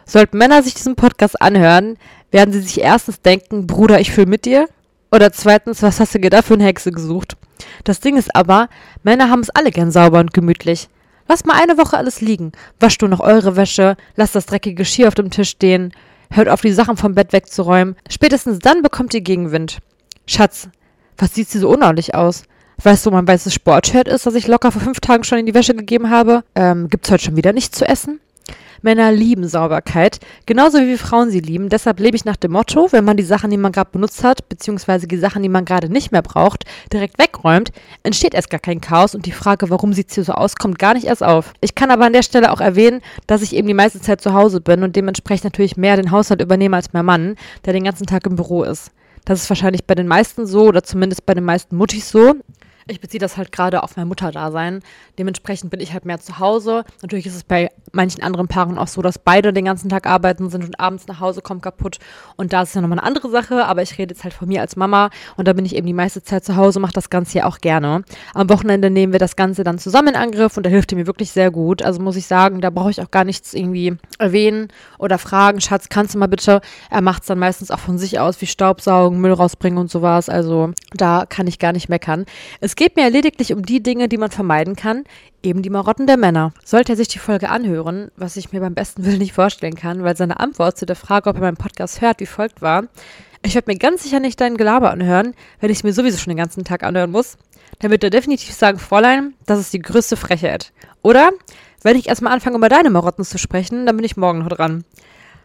Sollten 0.04 0.36
Männer 0.36 0.62
sich 0.62 0.74
diesen 0.74 0.96
Podcast 0.96 1.40
anhören, 1.40 1.96
werden 2.30 2.52
sie 2.52 2.60
sich 2.60 2.80
erstens 2.80 3.22
denken, 3.22 3.66
Bruder, 3.66 4.00
ich 4.00 4.10
fühle 4.10 4.26
mit 4.26 4.44
dir. 4.44 4.68
Oder 5.10 5.32
zweitens, 5.32 5.82
was 5.82 6.00
hast 6.00 6.14
du 6.14 6.18
dir 6.18 6.30
da 6.30 6.42
für 6.42 6.54
eine 6.54 6.64
Hexe 6.64 6.90
gesucht? 6.90 7.36
Das 7.84 8.00
Ding 8.00 8.16
ist 8.16 8.34
aber, 8.34 8.68
Männer 9.02 9.30
haben 9.30 9.40
es 9.40 9.50
alle 9.50 9.70
gern 9.70 9.90
sauber 9.90 10.18
und 10.18 10.34
gemütlich. 10.34 10.88
Lasst 11.28 11.46
mal 11.46 11.58
eine 11.60 11.78
Woche 11.78 11.96
alles 11.96 12.20
liegen. 12.20 12.52
Wascht 12.80 13.00
du 13.00 13.06
noch 13.06 13.20
eure 13.20 13.56
Wäsche, 13.56 13.96
lasst 14.16 14.34
das 14.34 14.46
dreckige 14.46 14.74
Geschirr 14.74 15.08
auf 15.08 15.14
dem 15.14 15.30
Tisch 15.30 15.50
stehen, 15.50 15.92
hört 16.30 16.48
auf, 16.48 16.60
die 16.60 16.72
Sachen 16.72 16.96
vom 16.96 17.14
Bett 17.14 17.32
wegzuräumen. 17.32 17.96
Spätestens 18.10 18.58
dann 18.58 18.82
bekommt 18.82 19.14
ihr 19.14 19.20
Gegenwind. 19.20 19.78
Schatz, 20.26 20.68
was 21.18 21.34
sieht 21.34 21.48
sie 21.48 21.58
so 21.58 21.68
unordentlich 21.68 22.14
aus? 22.14 22.44
Weißt 22.82 23.06
du, 23.06 23.10
mein 23.10 23.26
weißes 23.26 23.54
Sportshirt 23.54 24.08
ist, 24.08 24.26
das 24.26 24.34
ich 24.34 24.48
locker 24.48 24.72
vor 24.72 24.82
fünf 24.82 25.00
Tagen 25.00 25.24
schon 25.24 25.38
in 25.38 25.46
die 25.46 25.54
Wäsche 25.54 25.74
gegeben 25.74 26.10
habe? 26.10 26.42
Ähm, 26.54 26.88
gibt's 26.88 27.10
heute 27.10 27.24
schon 27.24 27.36
wieder 27.36 27.52
nichts 27.52 27.78
zu 27.78 27.86
essen? 27.86 28.20
Männer 28.84 29.12
lieben 29.12 29.48
Sauberkeit, 29.48 30.20
genauso 30.44 30.78
wie 30.78 30.88
wir 30.88 30.98
Frauen 30.98 31.30
sie 31.30 31.40
lieben. 31.40 31.70
Deshalb 31.70 32.00
lebe 32.00 32.16
ich 32.16 32.26
nach 32.26 32.36
dem 32.36 32.52
Motto, 32.52 32.88
wenn 32.90 33.04
man 33.04 33.16
die 33.16 33.22
Sachen, 33.22 33.50
die 33.50 33.56
man 33.56 33.72
gerade 33.72 33.90
benutzt 33.90 34.22
hat, 34.22 34.46
beziehungsweise 34.50 35.06
die 35.06 35.16
Sachen, 35.16 35.42
die 35.42 35.48
man 35.48 35.64
gerade 35.64 35.88
nicht 35.88 36.12
mehr 36.12 36.20
braucht, 36.20 36.64
direkt 36.92 37.18
wegräumt, 37.18 37.70
entsteht 38.02 38.34
erst 38.34 38.50
gar 38.50 38.60
kein 38.60 38.82
Chaos 38.82 39.14
und 39.14 39.24
die 39.24 39.32
Frage, 39.32 39.70
warum 39.70 39.94
sieht 39.94 40.10
es 40.10 40.16
hier 40.16 40.24
so 40.24 40.34
aus, 40.34 40.56
kommt 40.56 40.78
gar 40.78 40.92
nicht 40.92 41.06
erst 41.06 41.22
auf. 41.22 41.54
Ich 41.62 41.74
kann 41.74 41.90
aber 41.90 42.04
an 42.04 42.12
der 42.12 42.22
Stelle 42.22 42.52
auch 42.52 42.60
erwähnen, 42.60 43.00
dass 43.26 43.40
ich 43.40 43.56
eben 43.56 43.68
die 43.68 43.72
meiste 43.72 44.02
Zeit 44.02 44.20
zu 44.20 44.34
Hause 44.34 44.60
bin 44.60 44.82
und 44.82 44.96
dementsprechend 44.96 45.44
natürlich 45.44 45.78
mehr 45.78 45.96
den 45.96 46.10
Haushalt 46.10 46.42
übernehme 46.42 46.76
als 46.76 46.92
mein 46.92 47.06
Mann, 47.06 47.36
der 47.64 47.72
den 47.72 47.84
ganzen 47.84 48.06
Tag 48.06 48.26
im 48.26 48.36
Büro 48.36 48.64
ist. 48.64 48.90
Das 49.24 49.42
ist 49.42 49.48
wahrscheinlich 49.48 49.84
bei 49.84 49.94
den 49.94 50.06
meisten 50.06 50.46
so 50.46 50.64
oder 50.64 50.82
zumindest 50.82 51.26
bei 51.26 51.34
den 51.34 51.44
meisten 51.44 51.76
Muttis 51.76 52.10
so. 52.10 52.34
Ich 52.86 53.00
beziehe 53.00 53.18
das 53.18 53.36
halt 53.36 53.50
gerade 53.50 53.82
auf 53.82 53.96
mein 53.96 54.08
Mutterdasein. 54.08 54.80
Dementsprechend 55.18 55.70
bin 55.70 55.80
ich 55.80 55.92
halt 55.92 56.04
mehr 56.04 56.20
zu 56.20 56.38
Hause. 56.38 56.84
Natürlich 57.02 57.26
ist 57.26 57.36
es 57.36 57.44
bei 57.44 57.70
manchen 57.92 58.22
anderen 58.22 58.46
Paaren 58.46 58.78
auch 58.78 58.88
so, 58.88 59.00
dass 59.00 59.18
beide 59.18 59.52
den 59.52 59.64
ganzen 59.64 59.88
Tag 59.88 60.06
arbeiten 60.06 60.50
sind 60.50 60.64
und 60.64 60.78
abends 60.78 61.06
nach 61.06 61.20
Hause 61.20 61.40
kommen 61.40 61.60
kaputt. 61.60 61.98
Und 62.36 62.52
da 62.52 62.62
ist 62.62 62.74
ja 62.74 62.80
nochmal 62.80 62.98
eine 62.98 63.06
andere 63.06 63.30
Sache. 63.30 63.64
Aber 63.64 63.82
ich 63.82 63.96
rede 63.96 64.14
jetzt 64.14 64.24
halt 64.24 64.34
von 64.34 64.48
mir 64.48 64.60
als 64.60 64.76
Mama. 64.76 65.10
Und 65.36 65.48
da 65.48 65.54
bin 65.54 65.64
ich 65.64 65.74
eben 65.74 65.86
die 65.86 65.92
meiste 65.94 66.22
Zeit 66.22 66.44
zu 66.44 66.56
Hause, 66.56 66.80
mache 66.80 66.92
das 66.92 67.08
Ganze 67.08 67.38
ja 67.38 67.46
auch 67.46 67.58
gerne. 67.58 68.04
Am 68.34 68.50
Wochenende 68.50 68.90
nehmen 68.90 69.12
wir 69.12 69.18
das 69.18 69.36
Ganze 69.36 69.64
dann 69.64 69.78
zusammen 69.78 70.08
in 70.08 70.16
Angriff 70.16 70.56
und 70.56 70.66
da 70.66 70.70
hilft 70.70 70.92
er 70.92 70.98
mir 70.98 71.06
wirklich 71.06 71.30
sehr 71.30 71.50
gut. 71.50 71.82
Also 71.82 72.02
muss 72.02 72.16
ich 72.16 72.26
sagen, 72.26 72.60
da 72.60 72.70
brauche 72.70 72.90
ich 72.90 73.00
auch 73.00 73.10
gar 73.10 73.24
nichts 73.24 73.54
irgendwie 73.54 73.96
erwähnen 74.18 74.68
oder 74.98 75.18
fragen. 75.18 75.60
Schatz, 75.60 75.88
kannst 75.88 76.14
du 76.14 76.18
mal 76.18 76.26
bitte? 76.26 76.60
Er 76.90 77.00
macht 77.00 77.22
es 77.22 77.28
dann 77.28 77.38
meistens 77.38 77.70
auch 77.70 77.78
von 77.78 77.98
sich 77.98 78.18
aus, 78.20 78.40
wie 78.40 78.46
Staubsaugen, 78.46 79.20
Müll 79.20 79.32
rausbringen 79.32 79.78
und 79.78 79.90
sowas. 79.90 80.28
Also 80.28 80.72
da 80.92 81.24
kann 81.26 81.46
ich 81.46 81.58
gar 81.58 81.72
nicht 81.72 81.88
meckern. 81.88 82.26
Es 82.60 82.73
es 82.74 82.76
geht 82.76 82.96
mir 82.96 83.08
lediglich 83.08 83.52
um 83.52 83.64
die 83.64 83.80
Dinge, 83.80 84.08
die 84.08 84.16
man 84.16 84.32
vermeiden 84.32 84.74
kann, 84.74 85.04
eben 85.44 85.62
die 85.62 85.70
Marotten 85.70 86.08
der 86.08 86.16
Männer. 86.16 86.52
Sollte 86.64 86.94
er 86.94 86.96
sich 86.96 87.06
die 87.06 87.20
Folge 87.20 87.48
anhören, 87.48 88.10
was 88.16 88.36
ich 88.36 88.50
mir 88.50 88.58
beim 88.58 88.74
besten 88.74 89.04
Willen 89.04 89.18
nicht 89.18 89.32
vorstellen 89.32 89.76
kann, 89.76 90.02
weil 90.02 90.16
seine 90.16 90.40
Antwort 90.40 90.76
zu 90.76 90.84
der 90.84 90.96
Frage, 90.96 91.30
ob 91.30 91.36
er 91.36 91.42
meinen 91.42 91.56
Podcast 91.56 92.00
hört, 92.00 92.18
wie 92.18 92.26
folgt 92.26 92.62
war. 92.62 92.88
Ich 93.44 93.54
werde 93.54 93.70
mir 93.70 93.78
ganz 93.78 94.02
sicher 94.02 94.18
nicht 94.18 94.40
dein 94.40 94.56
Gelaber 94.56 94.90
anhören, 94.90 95.34
wenn 95.60 95.70
ich 95.70 95.76
es 95.76 95.84
mir 95.84 95.92
sowieso 95.92 96.18
schon 96.18 96.32
den 96.32 96.36
ganzen 96.36 96.64
Tag 96.64 96.82
anhören 96.82 97.12
muss. 97.12 97.36
Dann 97.78 97.92
wird 97.92 98.02
er 98.02 98.10
definitiv 98.10 98.52
sagen, 98.52 98.80
Fräulein, 98.80 99.34
das 99.46 99.60
ist 99.60 99.72
die 99.72 99.78
größte 99.78 100.16
Frechheit. 100.16 100.72
Oder, 101.00 101.30
wenn 101.84 101.96
ich 101.96 102.08
erstmal 102.08 102.32
anfange, 102.32 102.56
über 102.56 102.68
deine 102.68 102.90
Marotten 102.90 103.24
zu 103.24 103.38
sprechen, 103.38 103.86
dann 103.86 103.94
bin 103.96 104.04
ich 104.04 104.16
morgen 104.16 104.40
noch 104.40 104.48
dran. 104.48 104.82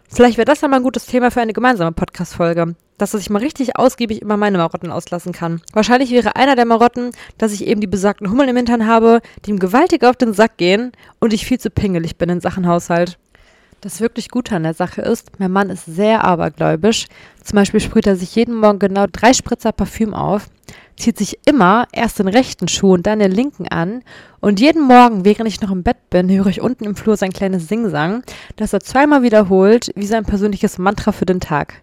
Vielleicht 0.10 0.38
wäre 0.38 0.46
das 0.46 0.62
ja 0.62 0.68
mal 0.68 0.78
ein 0.78 0.84
gutes 0.84 1.06
Thema 1.06 1.32
für 1.32 1.42
eine 1.42 1.54
gemeinsame 1.54 1.92
Podcast-Folge 1.92 2.76
dass 3.00 3.14
ich 3.14 3.30
mal 3.30 3.40
richtig 3.40 3.78
ausgiebig 3.78 4.22
immer 4.22 4.38
meine 4.38 4.58
Marotten 4.58 4.92
auslassen 4.92 5.32
kann. 5.32 5.62
Wahrscheinlich 5.74 6.12
wäre 6.12 6.36
einer 6.36 6.56
der 6.56 6.66
Marotten, 6.66 7.12
dass 7.38 7.54
ich 7.54 7.66
eben 7.66 7.82
die 7.82 7.88
besagten 7.88 8.30
Hummeln 8.30 8.50
im 8.50 8.58
Hintern 8.58 8.86
habe, 8.86 9.22
die 9.46 9.52
ihm 9.52 9.60
gewaltig 9.60 10.04
auf 10.04 10.18
den 10.18 10.34
Sack 10.34 10.58
gehen 10.58 10.92
und 11.20 11.34
ich 11.34 11.46
viel 11.46 11.60
zu 11.60 11.70
pingelig 11.70 12.18
bin 12.18 12.30
in 12.30 12.42
Sachen 12.42 12.68
Haushalt. 12.68 13.18
Das 13.82 14.02
wirklich 14.02 14.30
Gute 14.30 14.56
an 14.56 14.64
der 14.64 14.74
Sache 14.74 15.02
ist, 15.02 15.40
mein 15.40 15.52
Mann 15.52 15.70
ist 15.70 15.86
sehr 15.86 16.26
abergläubisch. 16.26 17.08
Zum 17.42 17.56
Beispiel 17.56 17.80
sprüht 17.80 18.08
er 18.08 18.18
sich 18.18 18.36
jeden 18.36 18.56
Morgen 18.56 18.80
genau 18.80 19.06
drei 19.10 19.34
Spritzer 19.34 19.72
Parfüm 19.72 20.14
auf, 20.14 20.48
zieht 20.98 21.18
sich 21.18 21.40
immer 21.46 21.88
erst 21.94 22.20
den 22.20 22.28
rechten 22.28 22.68
Schuh 22.68 22.94
und 22.94 23.08
dann 23.08 23.20
den 23.20 23.32
linken 23.32 23.70
an 23.70 24.04
und 24.42 24.60
jeden 24.60 24.84
Morgen, 24.84 25.24
während 25.24 25.48
ich 25.48 25.62
noch 25.62 25.72
im 25.72 25.84
Bett 25.84 26.10
bin, 26.10 26.30
höre 26.30 26.48
ich 26.48 26.60
unten 26.60 26.84
im 26.84 26.98
Flur 26.98 27.16
sein 27.16 27.32
kleines 27.32 27.70
Singsang, 27.70 28.24
das 28.58 28.74
er 28.74 28.82
zweimal 28.82 29.24
wiederholt, 29.24 29.92
wie 29.96 30.08
sein 30.08 30.26
persönliches 30.26 30.78
Mantra 30.78 31.14
für 31.14 31.26
den 31.26 31.40
Tag. 31.40 31.82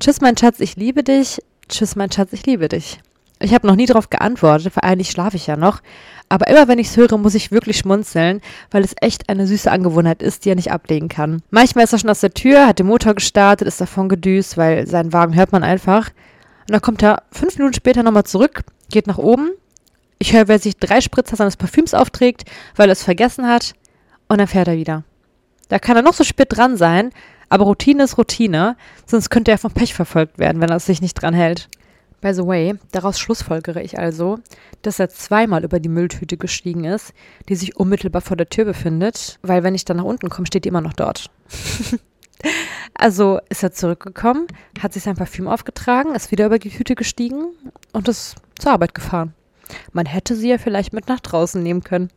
Tschüss, 0.00 0.20
mein 0.20 0.36
Schatz, 0.36 0.58
ich 0.58 0.74
liebe 0.74 1.04
dich. 1.04 1.40
Tschüss, 1.68 1.94
mein 1.94 2.10
Schatz, 2.10 2.32
ich 2.32 2.44
liebe 2.44 2.68
dich. 2.68 3.00
Ich 3.38 3.54
habe 3.54 3.66
noch 3.66 3.76
nie 3.76 3.86
darauf 3.86 4.10
geantwortet, 4.10 4.74
weil 4.74 4.90
eigentlich 4.90 5.10
schlafe 5.10 5.36
ich 5.36 5.46
ja 5.46 5.56
noch. 5.56 5.80
Aber 6.30 6.46
immer 6.46 6.68
wenn 6.68 6.78
ich 6.78 6.86
es 6.86 6.96
höre, 6.96 7.18
muss 7.18 7.34
ich 7.34 7.50
wirklich 7.50 7.78
schmunzeln, 7.78 8.40
weil 8.70 8.84
es 8.84 8.94
echt 9.00 9.28
eine 9.28 9.48
süße 9.48 9.70
Angewohnheit 9.70 10.22
ist, 10.22 10.44
die 10.44 10.50
er 10.50 10.54
nicht 10.54 10.70
ablegen 10.70 11.08
kann. 11.08 11.42
Manchmal 11.50 11.84
ist 11.84 11.92
er 11.92 11.98
schon 11.98 12.08
aus 12.08 12.20
der 12.20 12.32
Tür, 12.32 12.68
hat 12.68 12.78
den 12.78 12.86
Motor 12.86 13.14
gestartet, 13.14 13.66
ist 13.66 13.80
davon 13.80 14.08
gedüst, 14.08 14.56
weil 14.56 14.86
seinen 14.86 15.12
Wagen 15.12 15.34
hört 15.34 15.50
man 15.50 15.64
einfach. 15.64 16.08
Und 16.60 16.70
dann 16.70 16.80
kommt 16.80 17.02
er 17.02 17.24
fünf 17.32 17.58
Minuten 17.58 17.74
später 17.74 18.04
nochmal 18.04 18.24
zurück, 18.24 18.62
geht 18.90 19.08
nach 19.08 19.18
oben. 19.18 19.50
Ich 20.20 20.32
höre, 20.32 20.46
wer 20.46 20.60
sich 20.60 20.76
drei 20.76 21.00
Spritzer 21.00 21.34
seines 21.34 21.56
Parfüms 21.56 21.94
aufträgt, 21.94 22.44
weil 22.76 22.88
er 22.88 22.92
es 22.92 23.02
vergessen 23.02 23.48
hat. 23.48 23.74
Und 24.28 24.38
dann 24.38 24.46
fährt 24.46 24.68
er 24.68 24.76
wieder. 24.76 25.02
Da 25.68 25.80
kann 25.80 25.96
er 25.96 26.02
noch 26.02 26.14
so 26.14 26.22
spät 26.22 26.48
dran 26.50 26.76
sein, 26.76 27.10
aber 27.48 27.64
Routine 27.64 28.04
ist 28.04 28.18
Routine, 28.18 28.76
sonst 29.04 29.30
könnte 29.30 29.50
er 29.50 29.58
vom 29.58 29.72
Pech 29.72 29.94
verfolgt 29.94 30.38
werden, 30.38 30.60
wenn 30.60 30.70
er 30.70 30.78
sich 30.78 31.02
nicht 31.02 31.14
dran 31.14 31.34
hält. 31.34 31.68
By 32.20 32.34
the 32.34 32.46
way, 32.46 32.74
daraus 32.92 33.18
schlussfolgere 33.18 33.82
ich 33.82 33.98
also, 33.98 34.38
dass 34.82 34.98
er 34.98 35.08
zweimal 35.08 35.64
über 35.64 35.80
die 35.80 35.88
Mülltüte 35.88 36.36
gestiegen 36.36 36.84
ist, 36.84 37.14
die 37.48 37.56
sich 37.56 37.76
unmittelbar 37.76 38.20
vor 38.20 38.36
der 38.36 38.48
Tür 38.48 38.66
befindet, 38.66 39.38
weil 39.42 39.62
wenn 39.62 39.74
ich 39.74 39.86
dann 39.86 39.96
nach 39.96 40.04
unten 40.04 40.28
komme, 40.28 40.46
steht 40.46 40.64
die 40.64 40.68
immer 40.68 40.82
noch 40.82 40.92
dort. 40.92 41.30
also 42.94 43.40
ist 43.48 43.62
er 43.62 43.72
zurückgekommen, 43.72 44.46
hat 44.80 44.92
sich 44.92 45.02
sein 45.02 45.16
Parfüm 45.16 45.48
aufgetragen, 45.48 46.14
ist 46.14 46.30
wieder 46.30 46.46
über 46.46 46.58
die 46.58 46.70
Tüte 46.70 46.94
gestiegen 46.94 47.52
und 47.92 48.08
ist 48.08 48.36
zur 48.58 48.72
Arbeit 48.72 48.94
gefahren. 48.94 49.32
Man 49.92 50.06
hätte 50.06 50.34
sie 50.36 50.50
ja 50.50 50.58
vielleicht 50.58 50.92
mit 50.92 51.08
nach 51.08 51.20
draußen 51.20 51.62
nehmen 51.62 51.82
können. 51.82 52.10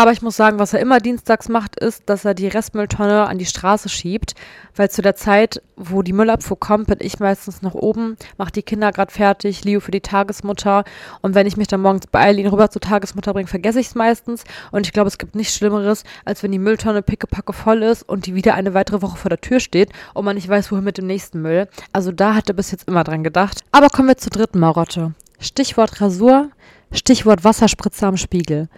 Aber 0.00 0.12
ich 0.12 0.22
muss 0.22 0.34
sagen, 0.34 0.58
was 0.58 0.72
er 0.72 0.80
immer 0.80 0.98
dienstags 0.98 1.50
macht, 1.50 1.78
ist, 1.78 2.04
dass 2.06 2.24
er 2.24 2.32
die 2.32 2.48
Restmülltonne 2.48 3.26
an 3.26 3.36
die 3.36 3.44
Straße 3.44 3.90
schiebt, 3.90 4.34
weil 4.74 4.90
zu 4.90 5.02
der 5.02 5.14
Zeit, 5.14 5.60
wo 5.76 6.00
die 6.00 6.14
Müllabfuhr 6.14 6.58
kommt, 6.58 6.86
bin 6.86 6.96
ich 7.02 7.20
meistens 7.20 7.60
noch 7.60 7.74
oben, 7.74 8.16
mache 8.38 8.50
die 8.50 8.62
Kinder 8.62 8.92
gerade 8.92 9.12
fertig, 9.12 9.62
Leo 9.62 9.78
für 9.78 9.90
die 9.90 10.00
Tagesmutter 10.00 10.84
und 11.20 11.34
wenn 11.34 11.46
ich 11.46 11.58
mich 11.58 11.66
dann 11.66 11.82
morgens 11.82 12.06
beeile, 12.06 12.40
ihn 12.40 12.46
rüber 12.46 12.70
zur 12.70 12.80
Tagesmutter 12.80 13.34
bringe, 13.34 13.46
vergesse 13.46 13.78
ich 13.78 13.88
es 13.88 13.94
meistens 13.94 14.44
und 14.70 14.86
ich 14.86 14.94
glaube, 14.94 15.08
es 15.08 15.18
gibt 15.18 15.34
nichts 15.34 15.54
Schlimmeres, 15.54 16.04
als 16.24 16.42
wenn 16.42 16.52
die 16.52 16.58
Mülltonne 16.58 17.02
pickepacke 17.02 17.52
voll 17.52 17.82
ist 17.82 18.02
und 18.08 18.24
die 18.24 18.34
wieder 18.34 18.54
eine 18.54 18.72
weitere 18.72 19.02
Woche 19.02 19.18
vor 19.18 19.28
der 19.28 19.42
Tür 19.42 19.60
steht 19.60 19.90
und 20.14 20.24
man 20.24 20.36
nicht 20.36 20.48
weiß, 20.48 20.72
wohin 20.72 20.84
mit 20.84 20.96
dem 20.96 21.08
nächsten 21.08 21.42
Müll. 21.42 21.68
Also 21.92 22.10
da 22.10 22.34
hat 22.34 22.48
er 22.48 22.54
bis 22.54 22.70
jetzt 22.70 22.88
immer 22.88 23.04
dran 23.04 23.22
gedacht. 23.22 23.60
Aber 23.70 23.90
kommen 23.90 24.08
wir 24.08 24.16
zur 24.16 24.30
dritten 24.30 24.60
Marotte. 24.60 25.12
Stichwort 25.40 26.00
Rasur, 26.00 26.48
Stichwort 26.90 27.44
Wasserspritzer 27.44 28.06
am 28.06 28.16
Spiegel 28.16 28.70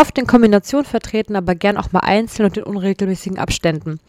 oft 0.00 0.18
in 0.18 0.26
Kombination 0.26 0.84
vertreten, 0.84 1.36
aber 1.36 1.54
gern 1.54 1.76
auch 1.76 1.92
mal 1.92 2.00
einzeln 2.00 2.46
und 2.46 2.56
in 2.56 2.62
unregelmäßigen 2.64 3.38
Abständen. 3.38 4.00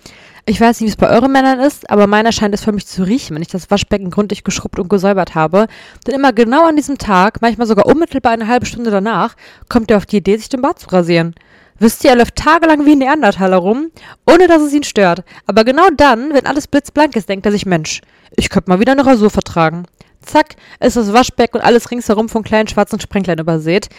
Ich 0.45 0.59
weiß 0.59 0.79
nicht, 0.79 0.87
wie 0.87 0.91
es 0.91 0.97
bei 0.97 1.09
euren 1.09 1.31
Männern 1.31 1.59
ist, 1.59 1.89
aber 1.89 2.07
meiner 2.07 2.31
scheint 2.31 2.55
es 2.55 2.63
für 2.63 2.71
mich 2.71 2.87
zu 2.87 3.03
riechen, 3.03 3.35
wenn 3.35 3.41
ich 3.41 3.49
das 3.49 3.69
Waschbecken 3.69 4.09
gründlich 4.09 4.43
geschrubbt 4.43 4.79
und 4.79 4.89
gesäubert 4.89 5.35
habe. 5.35 5.67
Denn 6.07 6.15
immer 6.15 6.33
genau 6.33 6.65
an 6.65 6.75
diesem 6.75 6.97
Tag, 6.97 7.41
manchmal 7.41 7.67
sogar 7.67 7.85
unmittelbar 7.85 8.31
eine 8.31 8.47
halbe 8.47 8.65
Stunde 8.65 8.89
danach, 8.89 9.35
kommt 9.69 9.91
er 9.91 9.97
auf 9.97 10.05
die 10.05 10.17
Idee, 10.17 10.37
sich 10.37 10.49
den 10.49 10.61
Bart 10.61 10.79
zu 10.79 10.89
rasieren. 10.89 11.35
Wisst 11.77 12.03
ihr, 12.03 12.11
er 12.11 12.15
läuft 12.15 12.35
tagelang 12.35 12.85
wie 12.85 12.91
ein 12.91 12.99
Neandertaler 12.99 13.57
rum, 13.57 13.91
ohne 14.27 14.47
dass 14.47 14.61
es 14.61 14.73
ihn 14.73 14.83
stört. 14.83 15.23
Aber 15.47 15.63
genau 15.63 15.87
dann, 15.95 16.33
wenn 16.33 16.45
alles 16.45 16.67
blitzblank 16.67 17.15
ist, 17.15 17.27
denkt 17.27 17.45
er 17.45 17.51
sich, 17.51 17.65
Mensch, 17.65 18.01
ich 18.35 18.49
könnte 18.49 18.69
mal 18.69 18.79
wieder 18.79 18.91
eine 18.91 19.05
Rasur 19.05 19.29
vertragen. 19.29 19.85
Zack, 20.21 20.55
ist 20.79 20.97
das 20.97 21.13
Waschbecken 21.13 21.57
und 21.57 21.63
alles 21.63 21.91
ringsherum 21.91 22.29
von 22.29 22.43
kleinen 22.43 22.67
schwarzen 22.67 22.99
Sprenklern 22.99 23.39
übersät. 23.39 23.89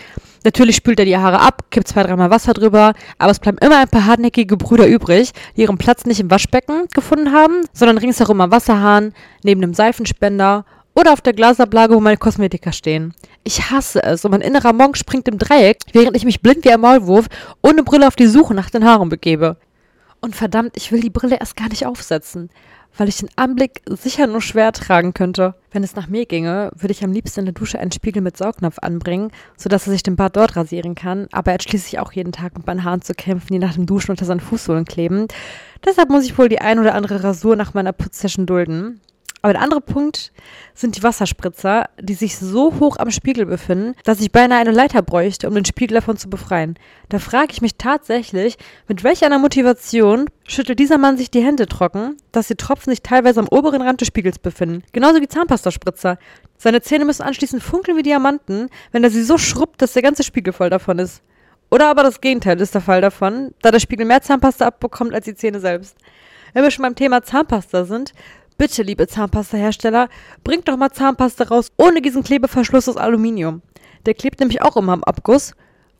Natürlich 0.44 0.76
spült 0.76 0.98
er 0.98 1.04
die 1.04 1.16
Haare 1.16 1.40
ab, 1.40 1.64
kippt 1.70 1.88
zwei, 1.88 2.02
dreimal 2.02 2.30
Wasser 2.30 2.52
drüber, 2.52 2.94
aber 3.18 3.30
es 3.30 3.38
bleiben 3.38 3.58
immer 3.58 3.78
ein 3.78 3.88
paar 3.88 4.06
hartnäckige 4.06 4.56
Brüder 4.56 4.86
übrig, 4.86 5.32
die 5.56 5.62
ihren 5.62 5.78
Platz 5.78 6.04
nicht 6.04 6.20
im 6.20 6.30
Waschbecken 6.30 6.86
gefunden 6.92 7.32
haben, 7.32 7.62
sondern 7.72 7.98
ringsherum 7.98 8.40
am 8.40 8.50
Wasserhahn, 8.50 9.14
neben 9.44 9.60
dem 9.60 9.74
Seifenspender 9.74 10.64
oder 10.94 11.12
auf 11.12 11.20
der 11.20 11.32
Glasablage, 11.32 11.94
wo 11.94 12.00
meine 12.00 12.16
Kosmetika 12.16 12.72
stehen. 12.72 13.14
Ich 13.44 13.70
hasse 13.70 14.02
es 14.02 14.24
und 14.24 14.32
mein 14.32 14.40
innerer 14.40 14.72
Monk 14.72 14.96
springt 14.96 15.28
im 15.28 15.38
Dreieck, 15.38 15.78
während 15.92 16.16
ich 16.16 16.24
mich 16.24 16.42
blind 16.42 16.64
wie 16.64 16.70
ein 16.70 16.80
Maulwurf 16.80 17.26
ohne 17.62 17.82
Brille 17.82 18.06
auf 18.06 18.16
die 18.16 18.26
Suche 18.26 18.54
nach 18.54 18.70
den 18.70 18.84
Haaren 18.84 19.08
begebe. 19.08 19.56
Und 20.20 20.36
verdammt, 20.36 20.76
ich 20.76 20.92
will 20.92 21.00
die 21.00 21.10
Brille 21.10 21.38
erst 21.40 21.56
gar 21.56 21.68
nicht 21.68 21.86
aufsetzen 21.86 22.50
weil 22.96 23.08
ich 23.08 23.18
den 23.18 23.28
Anblick 23.36 23.82
sicher 23.88 24.26
nur 24.26 24.40
schwer 24.40 24.72
tragen 24.72 25.14
könnte. 25.14 25.54
Wenn 25.70 25.84
es 25.84 25.96
nach 25.96 26.08
mir 26.08 26.26
ginge, 26.26 26.70
würde 26.74 26.92
ich 26.92 27.04
am 27.04 27.12
liebsten 27.12 27.40
in 27.40 27.46
der 27.46 27.54
Dusche 27.54 27.78
einen 27.78 27.92
Spiegel 27.92 28.22
mit 28.22 28.36
Saugnapf 28.36 28.78
anbringen, 28.80 29.30
sodass 29.56 29.86
er 29.86 29.92
sich 29.92 30.02
den 30.02 30.16
Bart 30.16 30.36
dort 30.36 30.56
rasieren 30.56 30.94
kann, 30.94 31.28
aber 31.32 31.50
er 31.50 31.54
hat 31.54 31.62
schließlich 31.62 31.98
auch 31.98 32.12
jeden 32.12 32.32
Tag 32.32 32.56
mit 32.56 32.66
meinen 32.66 32.84
Haaren 32.84 33.02
zu 33.02 33.14
kämpfen, 33.14 33.52
die 33.52 33.58
nach 33.58 33.74
dem 33.74 33.86
Duschen 33.86 34.10
unter 34.10 34.24
seinen 34.24 34.40
Fußsohlen 34.40 34.84
kleben. 34.84 35.28
Deshalb 35.84 36.10
muss 36.10 36.24
ich 36.24 36.36
wohl 36.38 36.48
die 36.48 36.60
ein 36.60 36.78
oder 36.78 36.94
andere 36.94 37.24
Rasur 37.24 37.56
nach 37.56 37.74
meiner 37.74 37.92
Putzsession 37.92 38.46
dulden. 38.46 39.00
Aber 39.42 39.54
der 39.54 39.62
andere 39.62 39.80
Punkt 39.80 40.32
sind 40.72 40.96
die 40.96 41.02
Wasserspritzer, 41.02 41.90
die 42.00 42.14
sich 42.14 42.38
so 42.38 42.78
hoch 42.78 42.96
am 42.98 43.10
Spiegel 43.10 43.44
befinden, 43.44 43.96
dass 44.04 44.20
ich 44.20 44.30
beinahe 44.30 44.60
eine 44.60 44.70
Leiter 44.70 45.02
bräuchte, 45.02 45.48
um 45.48 45.54
den 45.54 45.64
Spiegel 45.64 45.96
davon 45.96 46.16
zu 46.16 46.30
befreien. 46.30 46.78
Da 47.08 47.18
frage 47.18 47.48
ich 47.50 47.60
mich 47.60 47.74
tatsächlich, 47.76 48.56
mit 48.86 49.02
welcher 49.02 49.26
einer 49.26 49.40
Motivation 49.40 50.26
schüttelt 50.46 50.78
dieser 50.78 50.96
Mann 50.96 51.16
sich 51.16 51.28
die 51.28 51.44
Hände 51.44 51.66
trocken, 51.66 52.16
dass 52.30 52.46
die 52.46 52.54
Tropfen 52.54 52.92
sich 52.92 53.02
teilweise 53.02 53.40
am 53.40 53.48
oberen 53.48 53.82
Rand 53.82 54.00
des 54.00 54.08
Spiegels 54.08 54.38
befinden. 54.38 54.84
Genauso 54.92 55.20
wie 55.20 55.28
Zahnpastaspritzer. 55.28 56.18
Seine 56.56 56.80
Zähne 56.80 57.04
müssen 57.04 57.22
anschließend 57.22 57.64
funkeln 57.64 57.96
wie 57.96 58.04
Diamanten, 58.04 58.68
wenn 58.92 59.02
er 59.02 59.10
sie 59.10 59.24
so 59.24 59.38
schrubbt, 59.38 59.82
dass 59.82 59.94
der 59.94 60.02
ganze 60.02 60.22
Spiegel 60.22 60.52
voll 60.52 60.70
davon 60.70 61.00
ist. 61.00 61.20
Oder 61.68 61.88
aber 61.88 62.04
das 62.04 62.20
Gegenteil 62.20 62.60
ist 62.60 62.74
der 62.74 62.80
Fall 62.80 63.00
davon, 63.00 63.54
da 63.62 63.72
der 63.72 63.80
Spiegel 63.80 64.06
mehr 64.06 64.22
Zahnpasta 64.22 64.66
abbekommt 64.66 65.14
als 65.14 65.24
die 65.24 65.34
Zähne 65.34 65.58
selbst. 65.58 65.96
Wenn 66.52 66.62
wir 66.64 66.70
schon 66.70 66.82
beim 66.82 66.94
Thema 66.94 67.22
Zahnpasta 67.22 67.84
sind, 67.84 68.12
Bitte, 68.58 68.82
liebe 68.82 69.06
Zahnpasta-Hersteller, 69.06 70.08
bringt 70.44 70.68
doch 70.68 70.76
mal 70.76 70.90
Zahnpasta 70.90 71.44
raus 71.44 71.68
ohne 71.76 72.00
diesen 72.00 72.22
Klebeverschluss 72.22 72.88
aus 72.88 72.96
Aluminium. 72.96 73.62
Der 74.06 74.14
klebt 74.14 74.40
nämlich 74.40 74.62
auch 74.62 74.76
immer 74.76 74.92
am 74.92 75.04
Abguss 75.04 75.52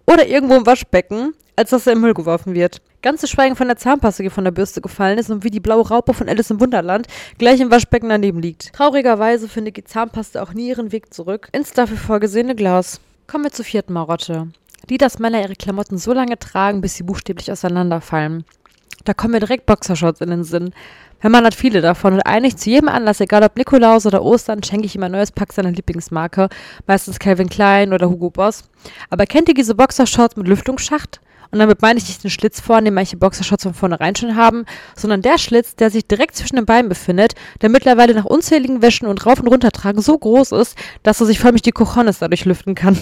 oder 0.06 0.26
irgendwo 0.26 0.54
im 0.54 0.66
Waschbecken, 0.66 1.34
als 1.56 1.70
dass 1.70 1.86
er 1.86 1.94
im 1.94 2.00
Müll 2.00 2.14
geworfen 2.14 2.54
wird. 2.54 2.80
Ganz 3.02 3.20
zu 3.20 3.26
schweigen 3.26 3.56
von 3.56 3.66
der 3.66 3.76
Zahnpasta, 3.76 4.22
die 4.22 4.30
von 4.30 4.44
der 4.44 4.52
Bürste 4.52 4.80
gefallen 4.80 5.18
ist 5.18 5.30
und 5.30 5.42
wie 5.42 5.50
die 5.50 5.60
blaue 5.60 5.88
Raupe 5.88 6.14
von 6.14 6.28
Alice 6.28 6.50
im 6.50 6.60
Wunderland 6.60 7.08
gleich 7.38 7.60
im 7.60 7.70
Waschbecken 7.70 8.08
daneben 8.08 8.40
liegt. 8.40 8.72
Traurigerweise 8.72 9.48
findet 9.48 9.76
die 9.76 9.84
Zahnpasta 9.84 10.42
auch 10.42 10.54
nie 10.54 10.68
ihren 10.68 10.92
Weg 10.92 11.12
zurück 11.12 11.48
ins 11.52 11.72
dafür 11.72 11.96
vorgesehene 11.96 12.54
Glas. 12.54 13.00
Kommen 13.26 13.44
wir 13.44 13.52
zur 13.52 13.64
vierten 13.64 13.92
Marotte. 13.92 14.48
Die, 14.88 14.98
dass 14.98 15.18
Männer 15.18 15.42
ihre 15.42 15.54
Klamotten 15.54 15.98
so 15.98 16.12
lange 16.12 16.38
tragen, 16.38 16.80
bis 16.80 16.94
sie 16.94 17.02
buchstäblich 17.02 17.50
auseinanderfallen. 17.50 18.44
Da 19.04 19.14
kommen 19.14 19.32
mir 19.32 19.40
direkt 19.40 19.66
Boxershorts 19.66 20.20
in 20.20 20.30
den 20.30 20.44
Sinn. 20.44 20.72
Mein 21.22 21.30
Mann 21.30 21.44
hat 21.44 21.54
viele 21.54 21.80
davon 21.80 22.14
und 22.14 22.22
eigentlich 22.22 22.56
zu 22.56 22.68
jedem 22.68 22.88
Anlass, 22.88 23.20
egal 23.20 23.44
ob 23.44 23.56
Nikolaus 23.56 24.06
oder 24.06 24.24
Ostern, 24.24 24.60
schenke 24.64 24.86
ich 24.86 24.96
ihm 24.96 25.04
ein 25.04 25.12
neues 25.12 25.30
Pack 25.30 25.52
seiner 25.52 25.70
Lieblingsmarke, 25.70 26.48
meistens 26.88 27.20
Calvin 27.20 27.48
Klein 27.48 27.92
oder 27.92 28.10
Hugo 28.10 28.28
Boss. 28.28 28.64
Aber 29.08 29.24
kennt 29.26 29.48
ihr 29.48 29.54
diese 29.54 29.76
Boxershorts 29.76 30.34
mit 30.34 30.48
Lüftungsschacht? 30.48 31.20
Und 31.52 31.60
damit 31.60 31.80
meine 31.80 31.98
ich 31.98 32.08
nicht 32.08 32.24
den 32.24 32.30
Schlitz 32.30 32.60
vorne, 32.60 32.86
den 32.86 32.94
manche 32.94 33.16
Boxershorts 33.16 33.62
von 33.62 33.74
vornherein 33.74 34.16
schon 34.16 34.34
haben, 34.34 34.64
sondern 34.96 35.22
der 35.22 35.38
Schlitz, 35.38 35.76
der 35.76 35.90
sich 35.90 36.08
direkt 36.08 36.34
zwischen 36.34 36.56
den 36.56 36.66
Beinen 36.66 36.88
befindet, 36.88 37.34
der 37.60 37.68
mittlerweile 37.68 38.14
nach 38.14 38.24
unzähligen 38.24 38.82
Wäschen 38.82 39.06
und 39.06 39.24
rauf 39.24 39.38
und 39.38 39.48
runter 39.48 39.70
tragen 39.70 40.00
so 40.00 40.18
groß 40.18 40.50
ist, 40.52 40.76
dass 41.04 41.20
er 41.20 41.26
sich 41.26 41.38
förmlich 41.38 41.62
die 41.62 41.70
Cojones 41.70 42.18
dadurch 42.18 42.46
lüften 42.46 42.74
kann. 42.74 42.98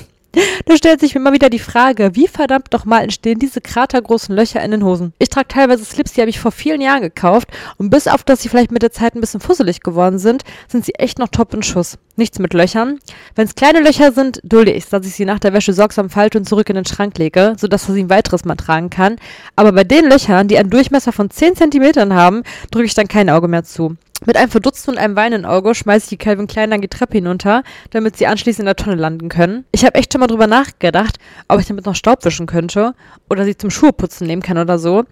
Da 0.66 0.76
stellt 0.76 1.00
sich 1.00 1.14
mir 1.14 1.20
immer 1.20 1.32
wieder 1.32 1.50
die 1.50 1.58
Frage, 1.58 2.10
wie 2.14 2.28
verdammt 2.28 2.68
doch 2.70 2.84
mal 2.84 3.02
entstehen 3.02 3.38
diese 3.38 3.60
kratergroßen 3.60 4.34
Löcher 4.34 4.62
in 4.62 4.70
den 4.70 4.84
Hosen? 4.84 5.12
Ich 5.18 5.28
trage 5.28 5.48
teilweise 5.48 5.84
Slips, 5.84 6.12
die 6.12 6.20
habe 6.20 6.30
ich 6.30 6.38
vor 6.38 6.52
vielen 6.52 6.80
Jahren 6.80 7.02
gekauft 7.02 7.48
und 7.78 7.90
bis 7.90 8.06
auf, 8.06 8.22
dass 8.22 8.42
sie 8.42 8.48
vielleicht 8.48 8.70
mit 8.70 8.82
der 8.82 8.92
Zeit 8.92 9.14
ein 9.14 9.20
bisschen 9.20 9.40
fusselig 9.40 9.80
geworden 9.80 10.18
sind, 10.18 10.44
sind 10.68 10.84
sie 10.84 10.94
echt 10.94 11.18
noch 11.18 11.28
top 11.28 11.52
in 11.54 11.62
Schuss. 11.62 11.98
Nichts 12.16 12.38
mit 12.38 12.54
Löchern. 12.54 12.98
Wenn 13.34 13.46
es 13.46 13.54
kleine 13.54 13.80
Löcher 13.80 14.12
sind, 14.12 14.40
dulde 14.44 14.72
ich 14.72 14.86
dass 14.88 15.06
ich 15.06 15.14
sie 15.14 15.24
nach 15.24 15.38
der 15.38 15.52
Wäsche 15.52 15.72
sorgsam 15.72 16.10
falte 16.10 16.38
und 16.38 16.48
zurück 16.48 16.68
in 16.68 16.76
den 16.76 16.84
Schrank 16.84 17.16
lege, 17.18 17.54
sodass 17.58 17.88
er 17.88 17.94
sie 17.94 18.02
ein 18.02 18.10
weiteres 18.10 18.44
Mal 18.44 18.56
tragen 18.56 18.90
kann. 18.90 19.16
Aber 19.56 19.72
bei 19.72 19.84
den 19.84 20.08
Löchern, 20.08 20.48
die 20.48 20.58
einen 20.58 20.70
Durchmesser 20.70 21.12
von 21.12 21.30
10 21.30 21.56
cm 21.56 22.12
haben, 22.14 22.42
drücke 22.70 22.86
ich 22.86 22.94
dann 22.94 23.08
kein 23.08 23.30
Auge 23.30 23.48
mehr 23.48 23.64
zu. 23.64 23.96
Mit 24.26 24.36
einem 24.36 24.50
verdutzten 24.50 24.94
und 24.94 24.98
einem 24.98 25.16
weinenden 25.16 25.50
Auge 25.50 25.74
schmeiße 25.74 26.04
ich 26.04 26.08
die 26.10 26.16
Calvin 26.18 26.46
Klein 26.46 26.70
dann 26.70 26.82
die 26.82 26.88
Treppe 26.88 27.14
hinunter, 27.14 27.62
damit 27.90 28.16
sie 28.18 28.26
anschließend 28.26 28.60
in 28.60 28.66
der 28.66 28.76
Tonne 28.76 28.96
landen 28.96 29.30
können. 29.30 29.64
Ich 29.72 29.84
habe 29.84 29.94
echt 29.94 30.12
schon 30.12 30.20
mal 30.20 30.26
drüber 30.26 30.46
nachgedacht, 30.46 31.18
ob 31.48 31.58
ich 31.58 31.66
damit 31.66 31.86
noch 31.86 31.94
Staub 31.94 32.22
wischen 32.24 32.46
könnte 32.46 32.94
oder 33.30 33.46
sie 33.46 33.56
zum 33.56 33.70
Schuheputzen 33.70 34.26
nehmen 34.26 34.42
kann 34.42 34.58
oder 34.58 34.78
so. 34.78 35.04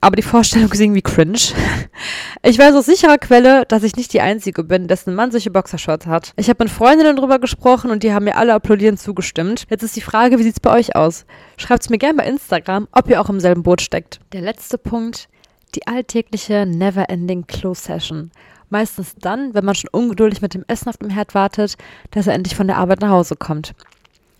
Aber 0.00 0.14
die 0.14 0.22
Vorstellung 0.22 0.70
ist 0.70 0.80
irgendwie 0.80 1.02
cringe. 1.02 1.38
Ich 2.44 2.58
weiß 2.58 2.74
aus 2.74 2.86
sicherer 2.86 3.18
Quelle, 3.18 3.64
dass 3.66 3.84
ich 3.84 3.94
nicht 3.94 4.12
die 4.12 4.20
Einzige 4.20 4.64
bin, 4.64 4.88
dessen 4.88 5.14
Mann 5.14 5.30
solche 5.30 5.52
Boxershorts 5.52 6.06
hat. 6.06 6.32
Ich 6.34 6.48
habe 6.48 6.64
mit 6.64 6.72
Freundinnen 6.72 7.14
drüber 7.14 7.38
gesprochen 7.38 7.92
und 7.92 8.02
die 8.02 8.12
haben 8.12 8.24
mir 8.24 8.36
alle 8.36 8.54
applaudierend 8.54 8.98
zugestimmt. 8.98 9.66
Jetzt 9.70 9.84
ist 9.84 9.94
die 9.94 10.00
Frage, 10.00 10.40
wie 10.40 10.42
sieht's 10.42 10.58
bei 10.58 10.76
euch 10.76 10.96
aus? 10.96 11.24
Schreibt's 11.56 11.88
mir 11.88 11.98
gerne 11.98 12.16
bei 12.16 12.26
Instagram, 12.26 12.88
ob 12.90 13.08
ihr 13.08 13.20
auch 13.20 13.28
im 13.28 13.38
selben 13.38 13.62
Boot 13.62 13.80
steckt. 13.80 14.18
Der 14.32 14.40
letzte 14.40 14.76
Punkt. 14.76 15.28
Die 15.76 15.86
alltägliche 15.86 16.66
Never-Ending 16.66 17.46
Close 17.46 17.82
Session. 17.82 18.32
Meistens 18.72 19.14
dann, 19.20 19.52
wenn 19.52 19.66
man 19.66 19.74
schon 19.74 19.90
ungeduldig 19.92 20.40
mit 20.40 20.54
dem 20.54 20.64
Essen 20.66 20.88
auf 20.88 20.96
dem 20.96 21.10
Herd 21.10 21.34
wartet, 21.34 21.76
dass 22.10 22.26
er 22.26 22.32
endlich 22.32 22.56
von 22.56 22.68
der 22.68 22.78
Arbeit 22.78 23.02
nach 23.02 23.10
Hause 23.10 23.36
kommt. 23.36 23.74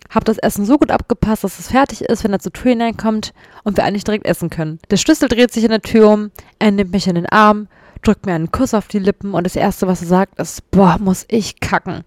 Hab 0.09 0.25
das 0.25 0.39
Essen 0.39 0.65
so 0.65 0.79
gut 0.79 0.89
abgepasst, 0.89 1.43
dass 1.43 1.59
es 1.59 1.67
fertig 1.67 2.01
ist, 2.01 2.23
wenn 2.23 2.33
er 2.33 2.39
zur 2.39 2.51
Tür 2.51 2.71
hineinkommt 2.71 3.31
und 3.61 3.77
wir 3.77 3.83
eigentlich 3.83 4.05
direkt 4.05 4.25
essen 4.25 4.49
können. 4.49 4.79
Der 4.89 4.97
Schlüssel 4.97 5.29
dreht 5.29 5.53
sich 5.53 5.63
in 5.63 5.69
der 5.69 5.83
Tür 5.83 6.09
um, 6.09 6.31
er 6.57 6.71
nimmt 6.71 6.93
mich 6.93 7.05
in 7.05 7.13
den 7.13 7.27
Arm, 7.27 7.67
drückt 8.01 8.25
mir 8.25 8.33
einen 8.33 8.51
Kuss 8.51 8.73
auf 8.73 8.87
die 8.87 8.97
Lippen 8.97 9.35
und 9.35 9.43
das 9.43 9.55
Erste, 9.55 9.85
was 9.85 10.01
er 10.01 10.07
sagt, 10.07 10.39
ist, 10.39 10.71
boah, 10.71 10.97
muss 10.99 11.25
ich 11.27 11.59
kacken. 11.59 12.03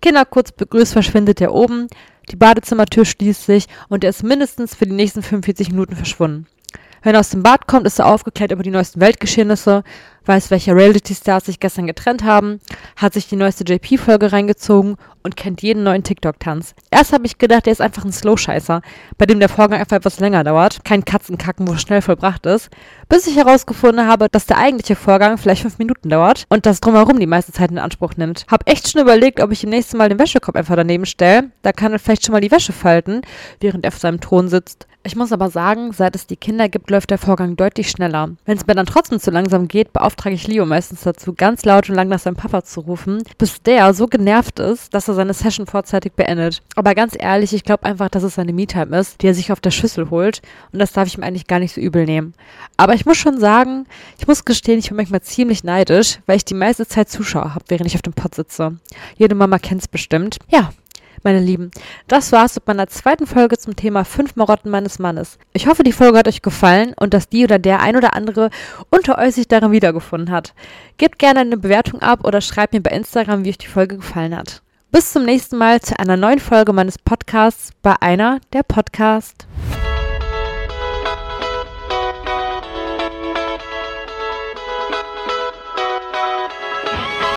Kinder 0.00 0.24
kurz 0.26 0.52
begrüßt, 0.52 0.92
verschwindet 0.92 1.40
er 1.40 1.52
oben, 1.52 1.88
die 2.30 2.36
Badezimmertür 2.36 3.04
schließt 3.04 3.44
sich 3.44 3.66
und 3.88 4.04
er 4.04 4.10
ist 4.10 4.22
mindestens 4.22 4.76
für 4.76 4.86
die 4.86 4.94
nächsten 4.94 5.24
45 5.24 5.72
Minuten 5.72 5.96
verschwunden. 5.96 6.46
Wenn 7.02 7.14
er 7.14 7.20
aus 7.20 7.30
dem 7.30 7.42
Bad 7.42 7.66
kommt, 7.66 7.86
ist 7.86 7.98
er 7.98 8.06
aufgeklärt 8.06 8.52
über 8.52 8.62
die 8.62 8.70
neuesten 8.70 9.00
Weltgeschehnisse, 9.00 9.82
weiß, 10.26 10.50
welche 10.50 10.74
Reality-Stars 10.74 11.46
sich 11.46 11.60
gestern 11.60 11.86
getrennt 11.86 12.24
haben, 12.24 12.60
hat 12.96 13.14
sich 13.14 13.28
die 13.28 13.36
neueste 13.36 13.64
JP-Folge 13.64 14.32
reingezogen 14.32 14.96
und 15.22 15.36
kennt 15.36 15.62
jeden 15.62 15.82
neuen 15.82 16.04
TikTok-Tanz. 16.04 16.74
Erst 16.90 17.12
habe 17.12 17.26
ich 17.26 17.38
gedacht, 17.38 17.66
er 17.66 17.72
ist 17.72 17.80
einfach 17.80 18.04
ein 18.04 18.12
Slow-Scheißer, 18.12 18.82
bei 19.18 19.26
dem 19.26 19.40
der 19.40 19.48
Vorgang 19.48 19.80
einfach 19.80 19.96
etwas 19.96 20.20
länger 20.20 20.44
dauert, 20.44 20.84
kein 20.84 21.04
Katzenkacken, 21.04 21.66
wo 21.66 21.74
schnell 21.76 22.02
vollbracht 22.02 22.46
ist, 22.46 22.70
bis 23.08 23.26
ich 23.26 23.36
herausgefunden 23.36 24.06
habe, 24.06 24.28
dass 24.30 24.46
der 24.46 24.58
eigentliche 24.58 24.94
Vorgang 24.94 25.38
vielleicht 25.38 25.62
fünf 25.62 25.78
Minuten 25.78 26.10
dauert 26.10 26.44
und 26.48 26.66
das 26.66 26.80
drumherum 26.80 27.18
die 27.18 27.26
meiste 27.26 27.52
Zeit 27.52 27.70
in 27.70 27.78
Anspruch 27.78 28.14
nimmt. 28.16 28.46
Hab 28.50 28.68
echt 28.68 28.90
schon 28.90 29.00
überlegt, 29.00 29.40
ob 29.40 29.52
ich 29.52 29.64
im 29.64 29.70
nächsten 29.70 29.96
Mal 29.96 30.08
den 30.08 30.18
Wäschekorb 30.18 30.56
einfach 30.56 30.76
daneben 30.76 31.06
stelle, 31.06 31.50
da 31.62 31.72
kann 31.72 31.92
er 31.92 31.98
vielleicht 31.98 32.26
schon 32.26 32.34
mal 32.34 32.40
die 32.40 32.50
Wäsche 32.50 32.72
falten, 32.72 33.22
während 33.60 33.84
er 33.84 33.88
auf 33.88 33.98
seinem 33.98 34.20
Thron 34.20 34.48
sitzt. 34.48 34.86
Ich 35.02 35.16
muss 35.16 35.32
aber 35.32 35.48
sagen, 35.48 35.92
seit 35.92 36.14
es 36.14 36.26
die 36.26 36.36
Kinder 36.36 36.68
gibt, 36.68 36.90
läuft 36.90 37.10
der 37.10 37.16
Vorgang 37.16 37.56
deutlich 37.56 37.88
schneller. 37.88 38.32
Wenn 38.44 38.58
es 38.58 38.66
mir 38.66 38.74
dann 38.74 38.84
trotzdem 38.84 39.18
zu 39.18 39.30
langsam 39.30 39.66
geht, 39.66 39.94
beauftrage 39.94 40.34
ich 40.34 40.46
Leo 40.46 40.66
meistens 40.66 41.00
dazu, 41.00 41.32
ganz 41.32 41.64
laut 41.64 41.88
und 41.88 41.94
lang 41.94 42.08
nach 42.08 42.18
seinem 42.18 42.36
Papa 42.36 42.64
zu 42.64 42.80
rufen, 42.80 43.22
bis 43.38 43.62
der 43.62 43.94
so 43.94 44.08
genervt 44.08 44.58
ist, 44.58 44.92
dass 44.92 45.08
er 45.08 45.14
seine 45.14 45.32
Session 45.32 45.66
vorzeitig 45.66 46.12
beendet. 46.12 46.62
Aber 46.76 46.94
ganz 46.94 47.16
ehrlich, 47.18 47.54
ich 47.54 47.64
glaube 47.64 47.84
einfach, 47.84 48.10
dass 48.10 48.24
es 48.24 48.34
seine 48.34 48.52
Me-Time 48.52 48.94
ist, 48.98 49.22
die 49.22 49.28
er 49.28 49.34
sich 49.34 49.50
auf 49.50 49.60
der 49.60 49.70
Schüssel 49.70 50.10
holt 50.10 50.42
und 50.70 50.78
das 50.78 50.92
darf 50.92 51.08
ich 51.08 51.16
ihm 51.16 51.24
eigentlich 51.24 51.46
gar 51.46 51.60
nicht 51.60 51.74
so 51.74 51.80
übel 51.80 52.04
nehmen. 52.04 52.34
Aber 52.76 52.92
ich 52.92 53.06
muss 53.06 53.16
schon 53.16 53.40
sagen, 53.40 53.86
ich 54.18 54.26
muss 54.26 54.44
gestehen, 54.44 54.78
ich 54.78 54.88
bin 54.88 54.98
manchmal 54.98 55.22
ziemlich 55.22 55.64
neidisch, 55.64 56.18
weil 56.26 56.36
ich 56.36 56.44
die 56.44 56.54
meiste 56.54 56.86
Zeit 56.86 57.08
Zuschauer 57.08 57.54
habe, 57.54 57.64
während 57.68 57.86
ich 57.86 57.94
auf 57.94 58.02
dem 58.02 58.12
Pott 58.12 58.34
sitze. 58.34 58.76
Jede 59.16 59.34
Mama 59.34 59.58
kennt's 59.58 59.88
bestimmt. 59.88 60.36
Ja, 60.48 60.72
meine 61.24 61.40
Lieben, 61.40 61.70
das 62.08 62.32
war's 62.32 62.54
mit 62.54 62.66
meiner 62.66 62.86
zweiten 62.86 63.26
Folge 63.26 63.58
zum 63.58 63.76
Thema 63.76 64.04
fünf 64.04 64.36
Marotten 64.36 64.70
meines 64.70 64.98
Mannes. 64.98 65.38
Ich 65.52 65.66
hoffe, 65.66 65.82
die 65.82 65.92
Folge 65.92 66.18
hat 66.18 66.28
euch 66.28 66.42
gefallen 66.42 66.94
und 66.98 67.14
dass 67.14 67.28
die 67.28 67.44
oder 67.44 67.58
der 67.58 67.80
ein 67.80 67.96
oder 67.96 68.14
andere 68.14 68.50
unter 68.90 69.18
euch 69.18 69.34
sich 69.34 69.48
darin 69.48 69.72
wiedergefunden 69.72 70.30
hat. 70.30 70.54
Gebt 70.96 71.18
gerne 71.18 71.40
eine 71.40 71.56
Bewertung 71.56 72.02
ab 72.02 72.24
oder 72.24 72.40
schreibt 72.40 72.72
mir 72.72 72.82
bei 72.82 72.90
Instagram, 72.90 73.44
wie 73.44 73.50
euch 73.50 73.58
die 73.58 73.66
Folge 73.66 73.96
gefallen 73.96 74.36
hat. 74.36 74.62
Bis 74.92 75.12
zum 75.12 75.24
nächsten 75.24 75.56
Mal 75.56 75.80
zu 75.80 75.98
einer 75.98 76.16
neuen 76.16 76.40
Folge 76.40 76.72
meines 76.72 76.98
Podcasts 76.98 77.70
bei 77.82 77.94
einer 78.00 78.40
der 78.52 78.64
Podcast. 78.64 79.46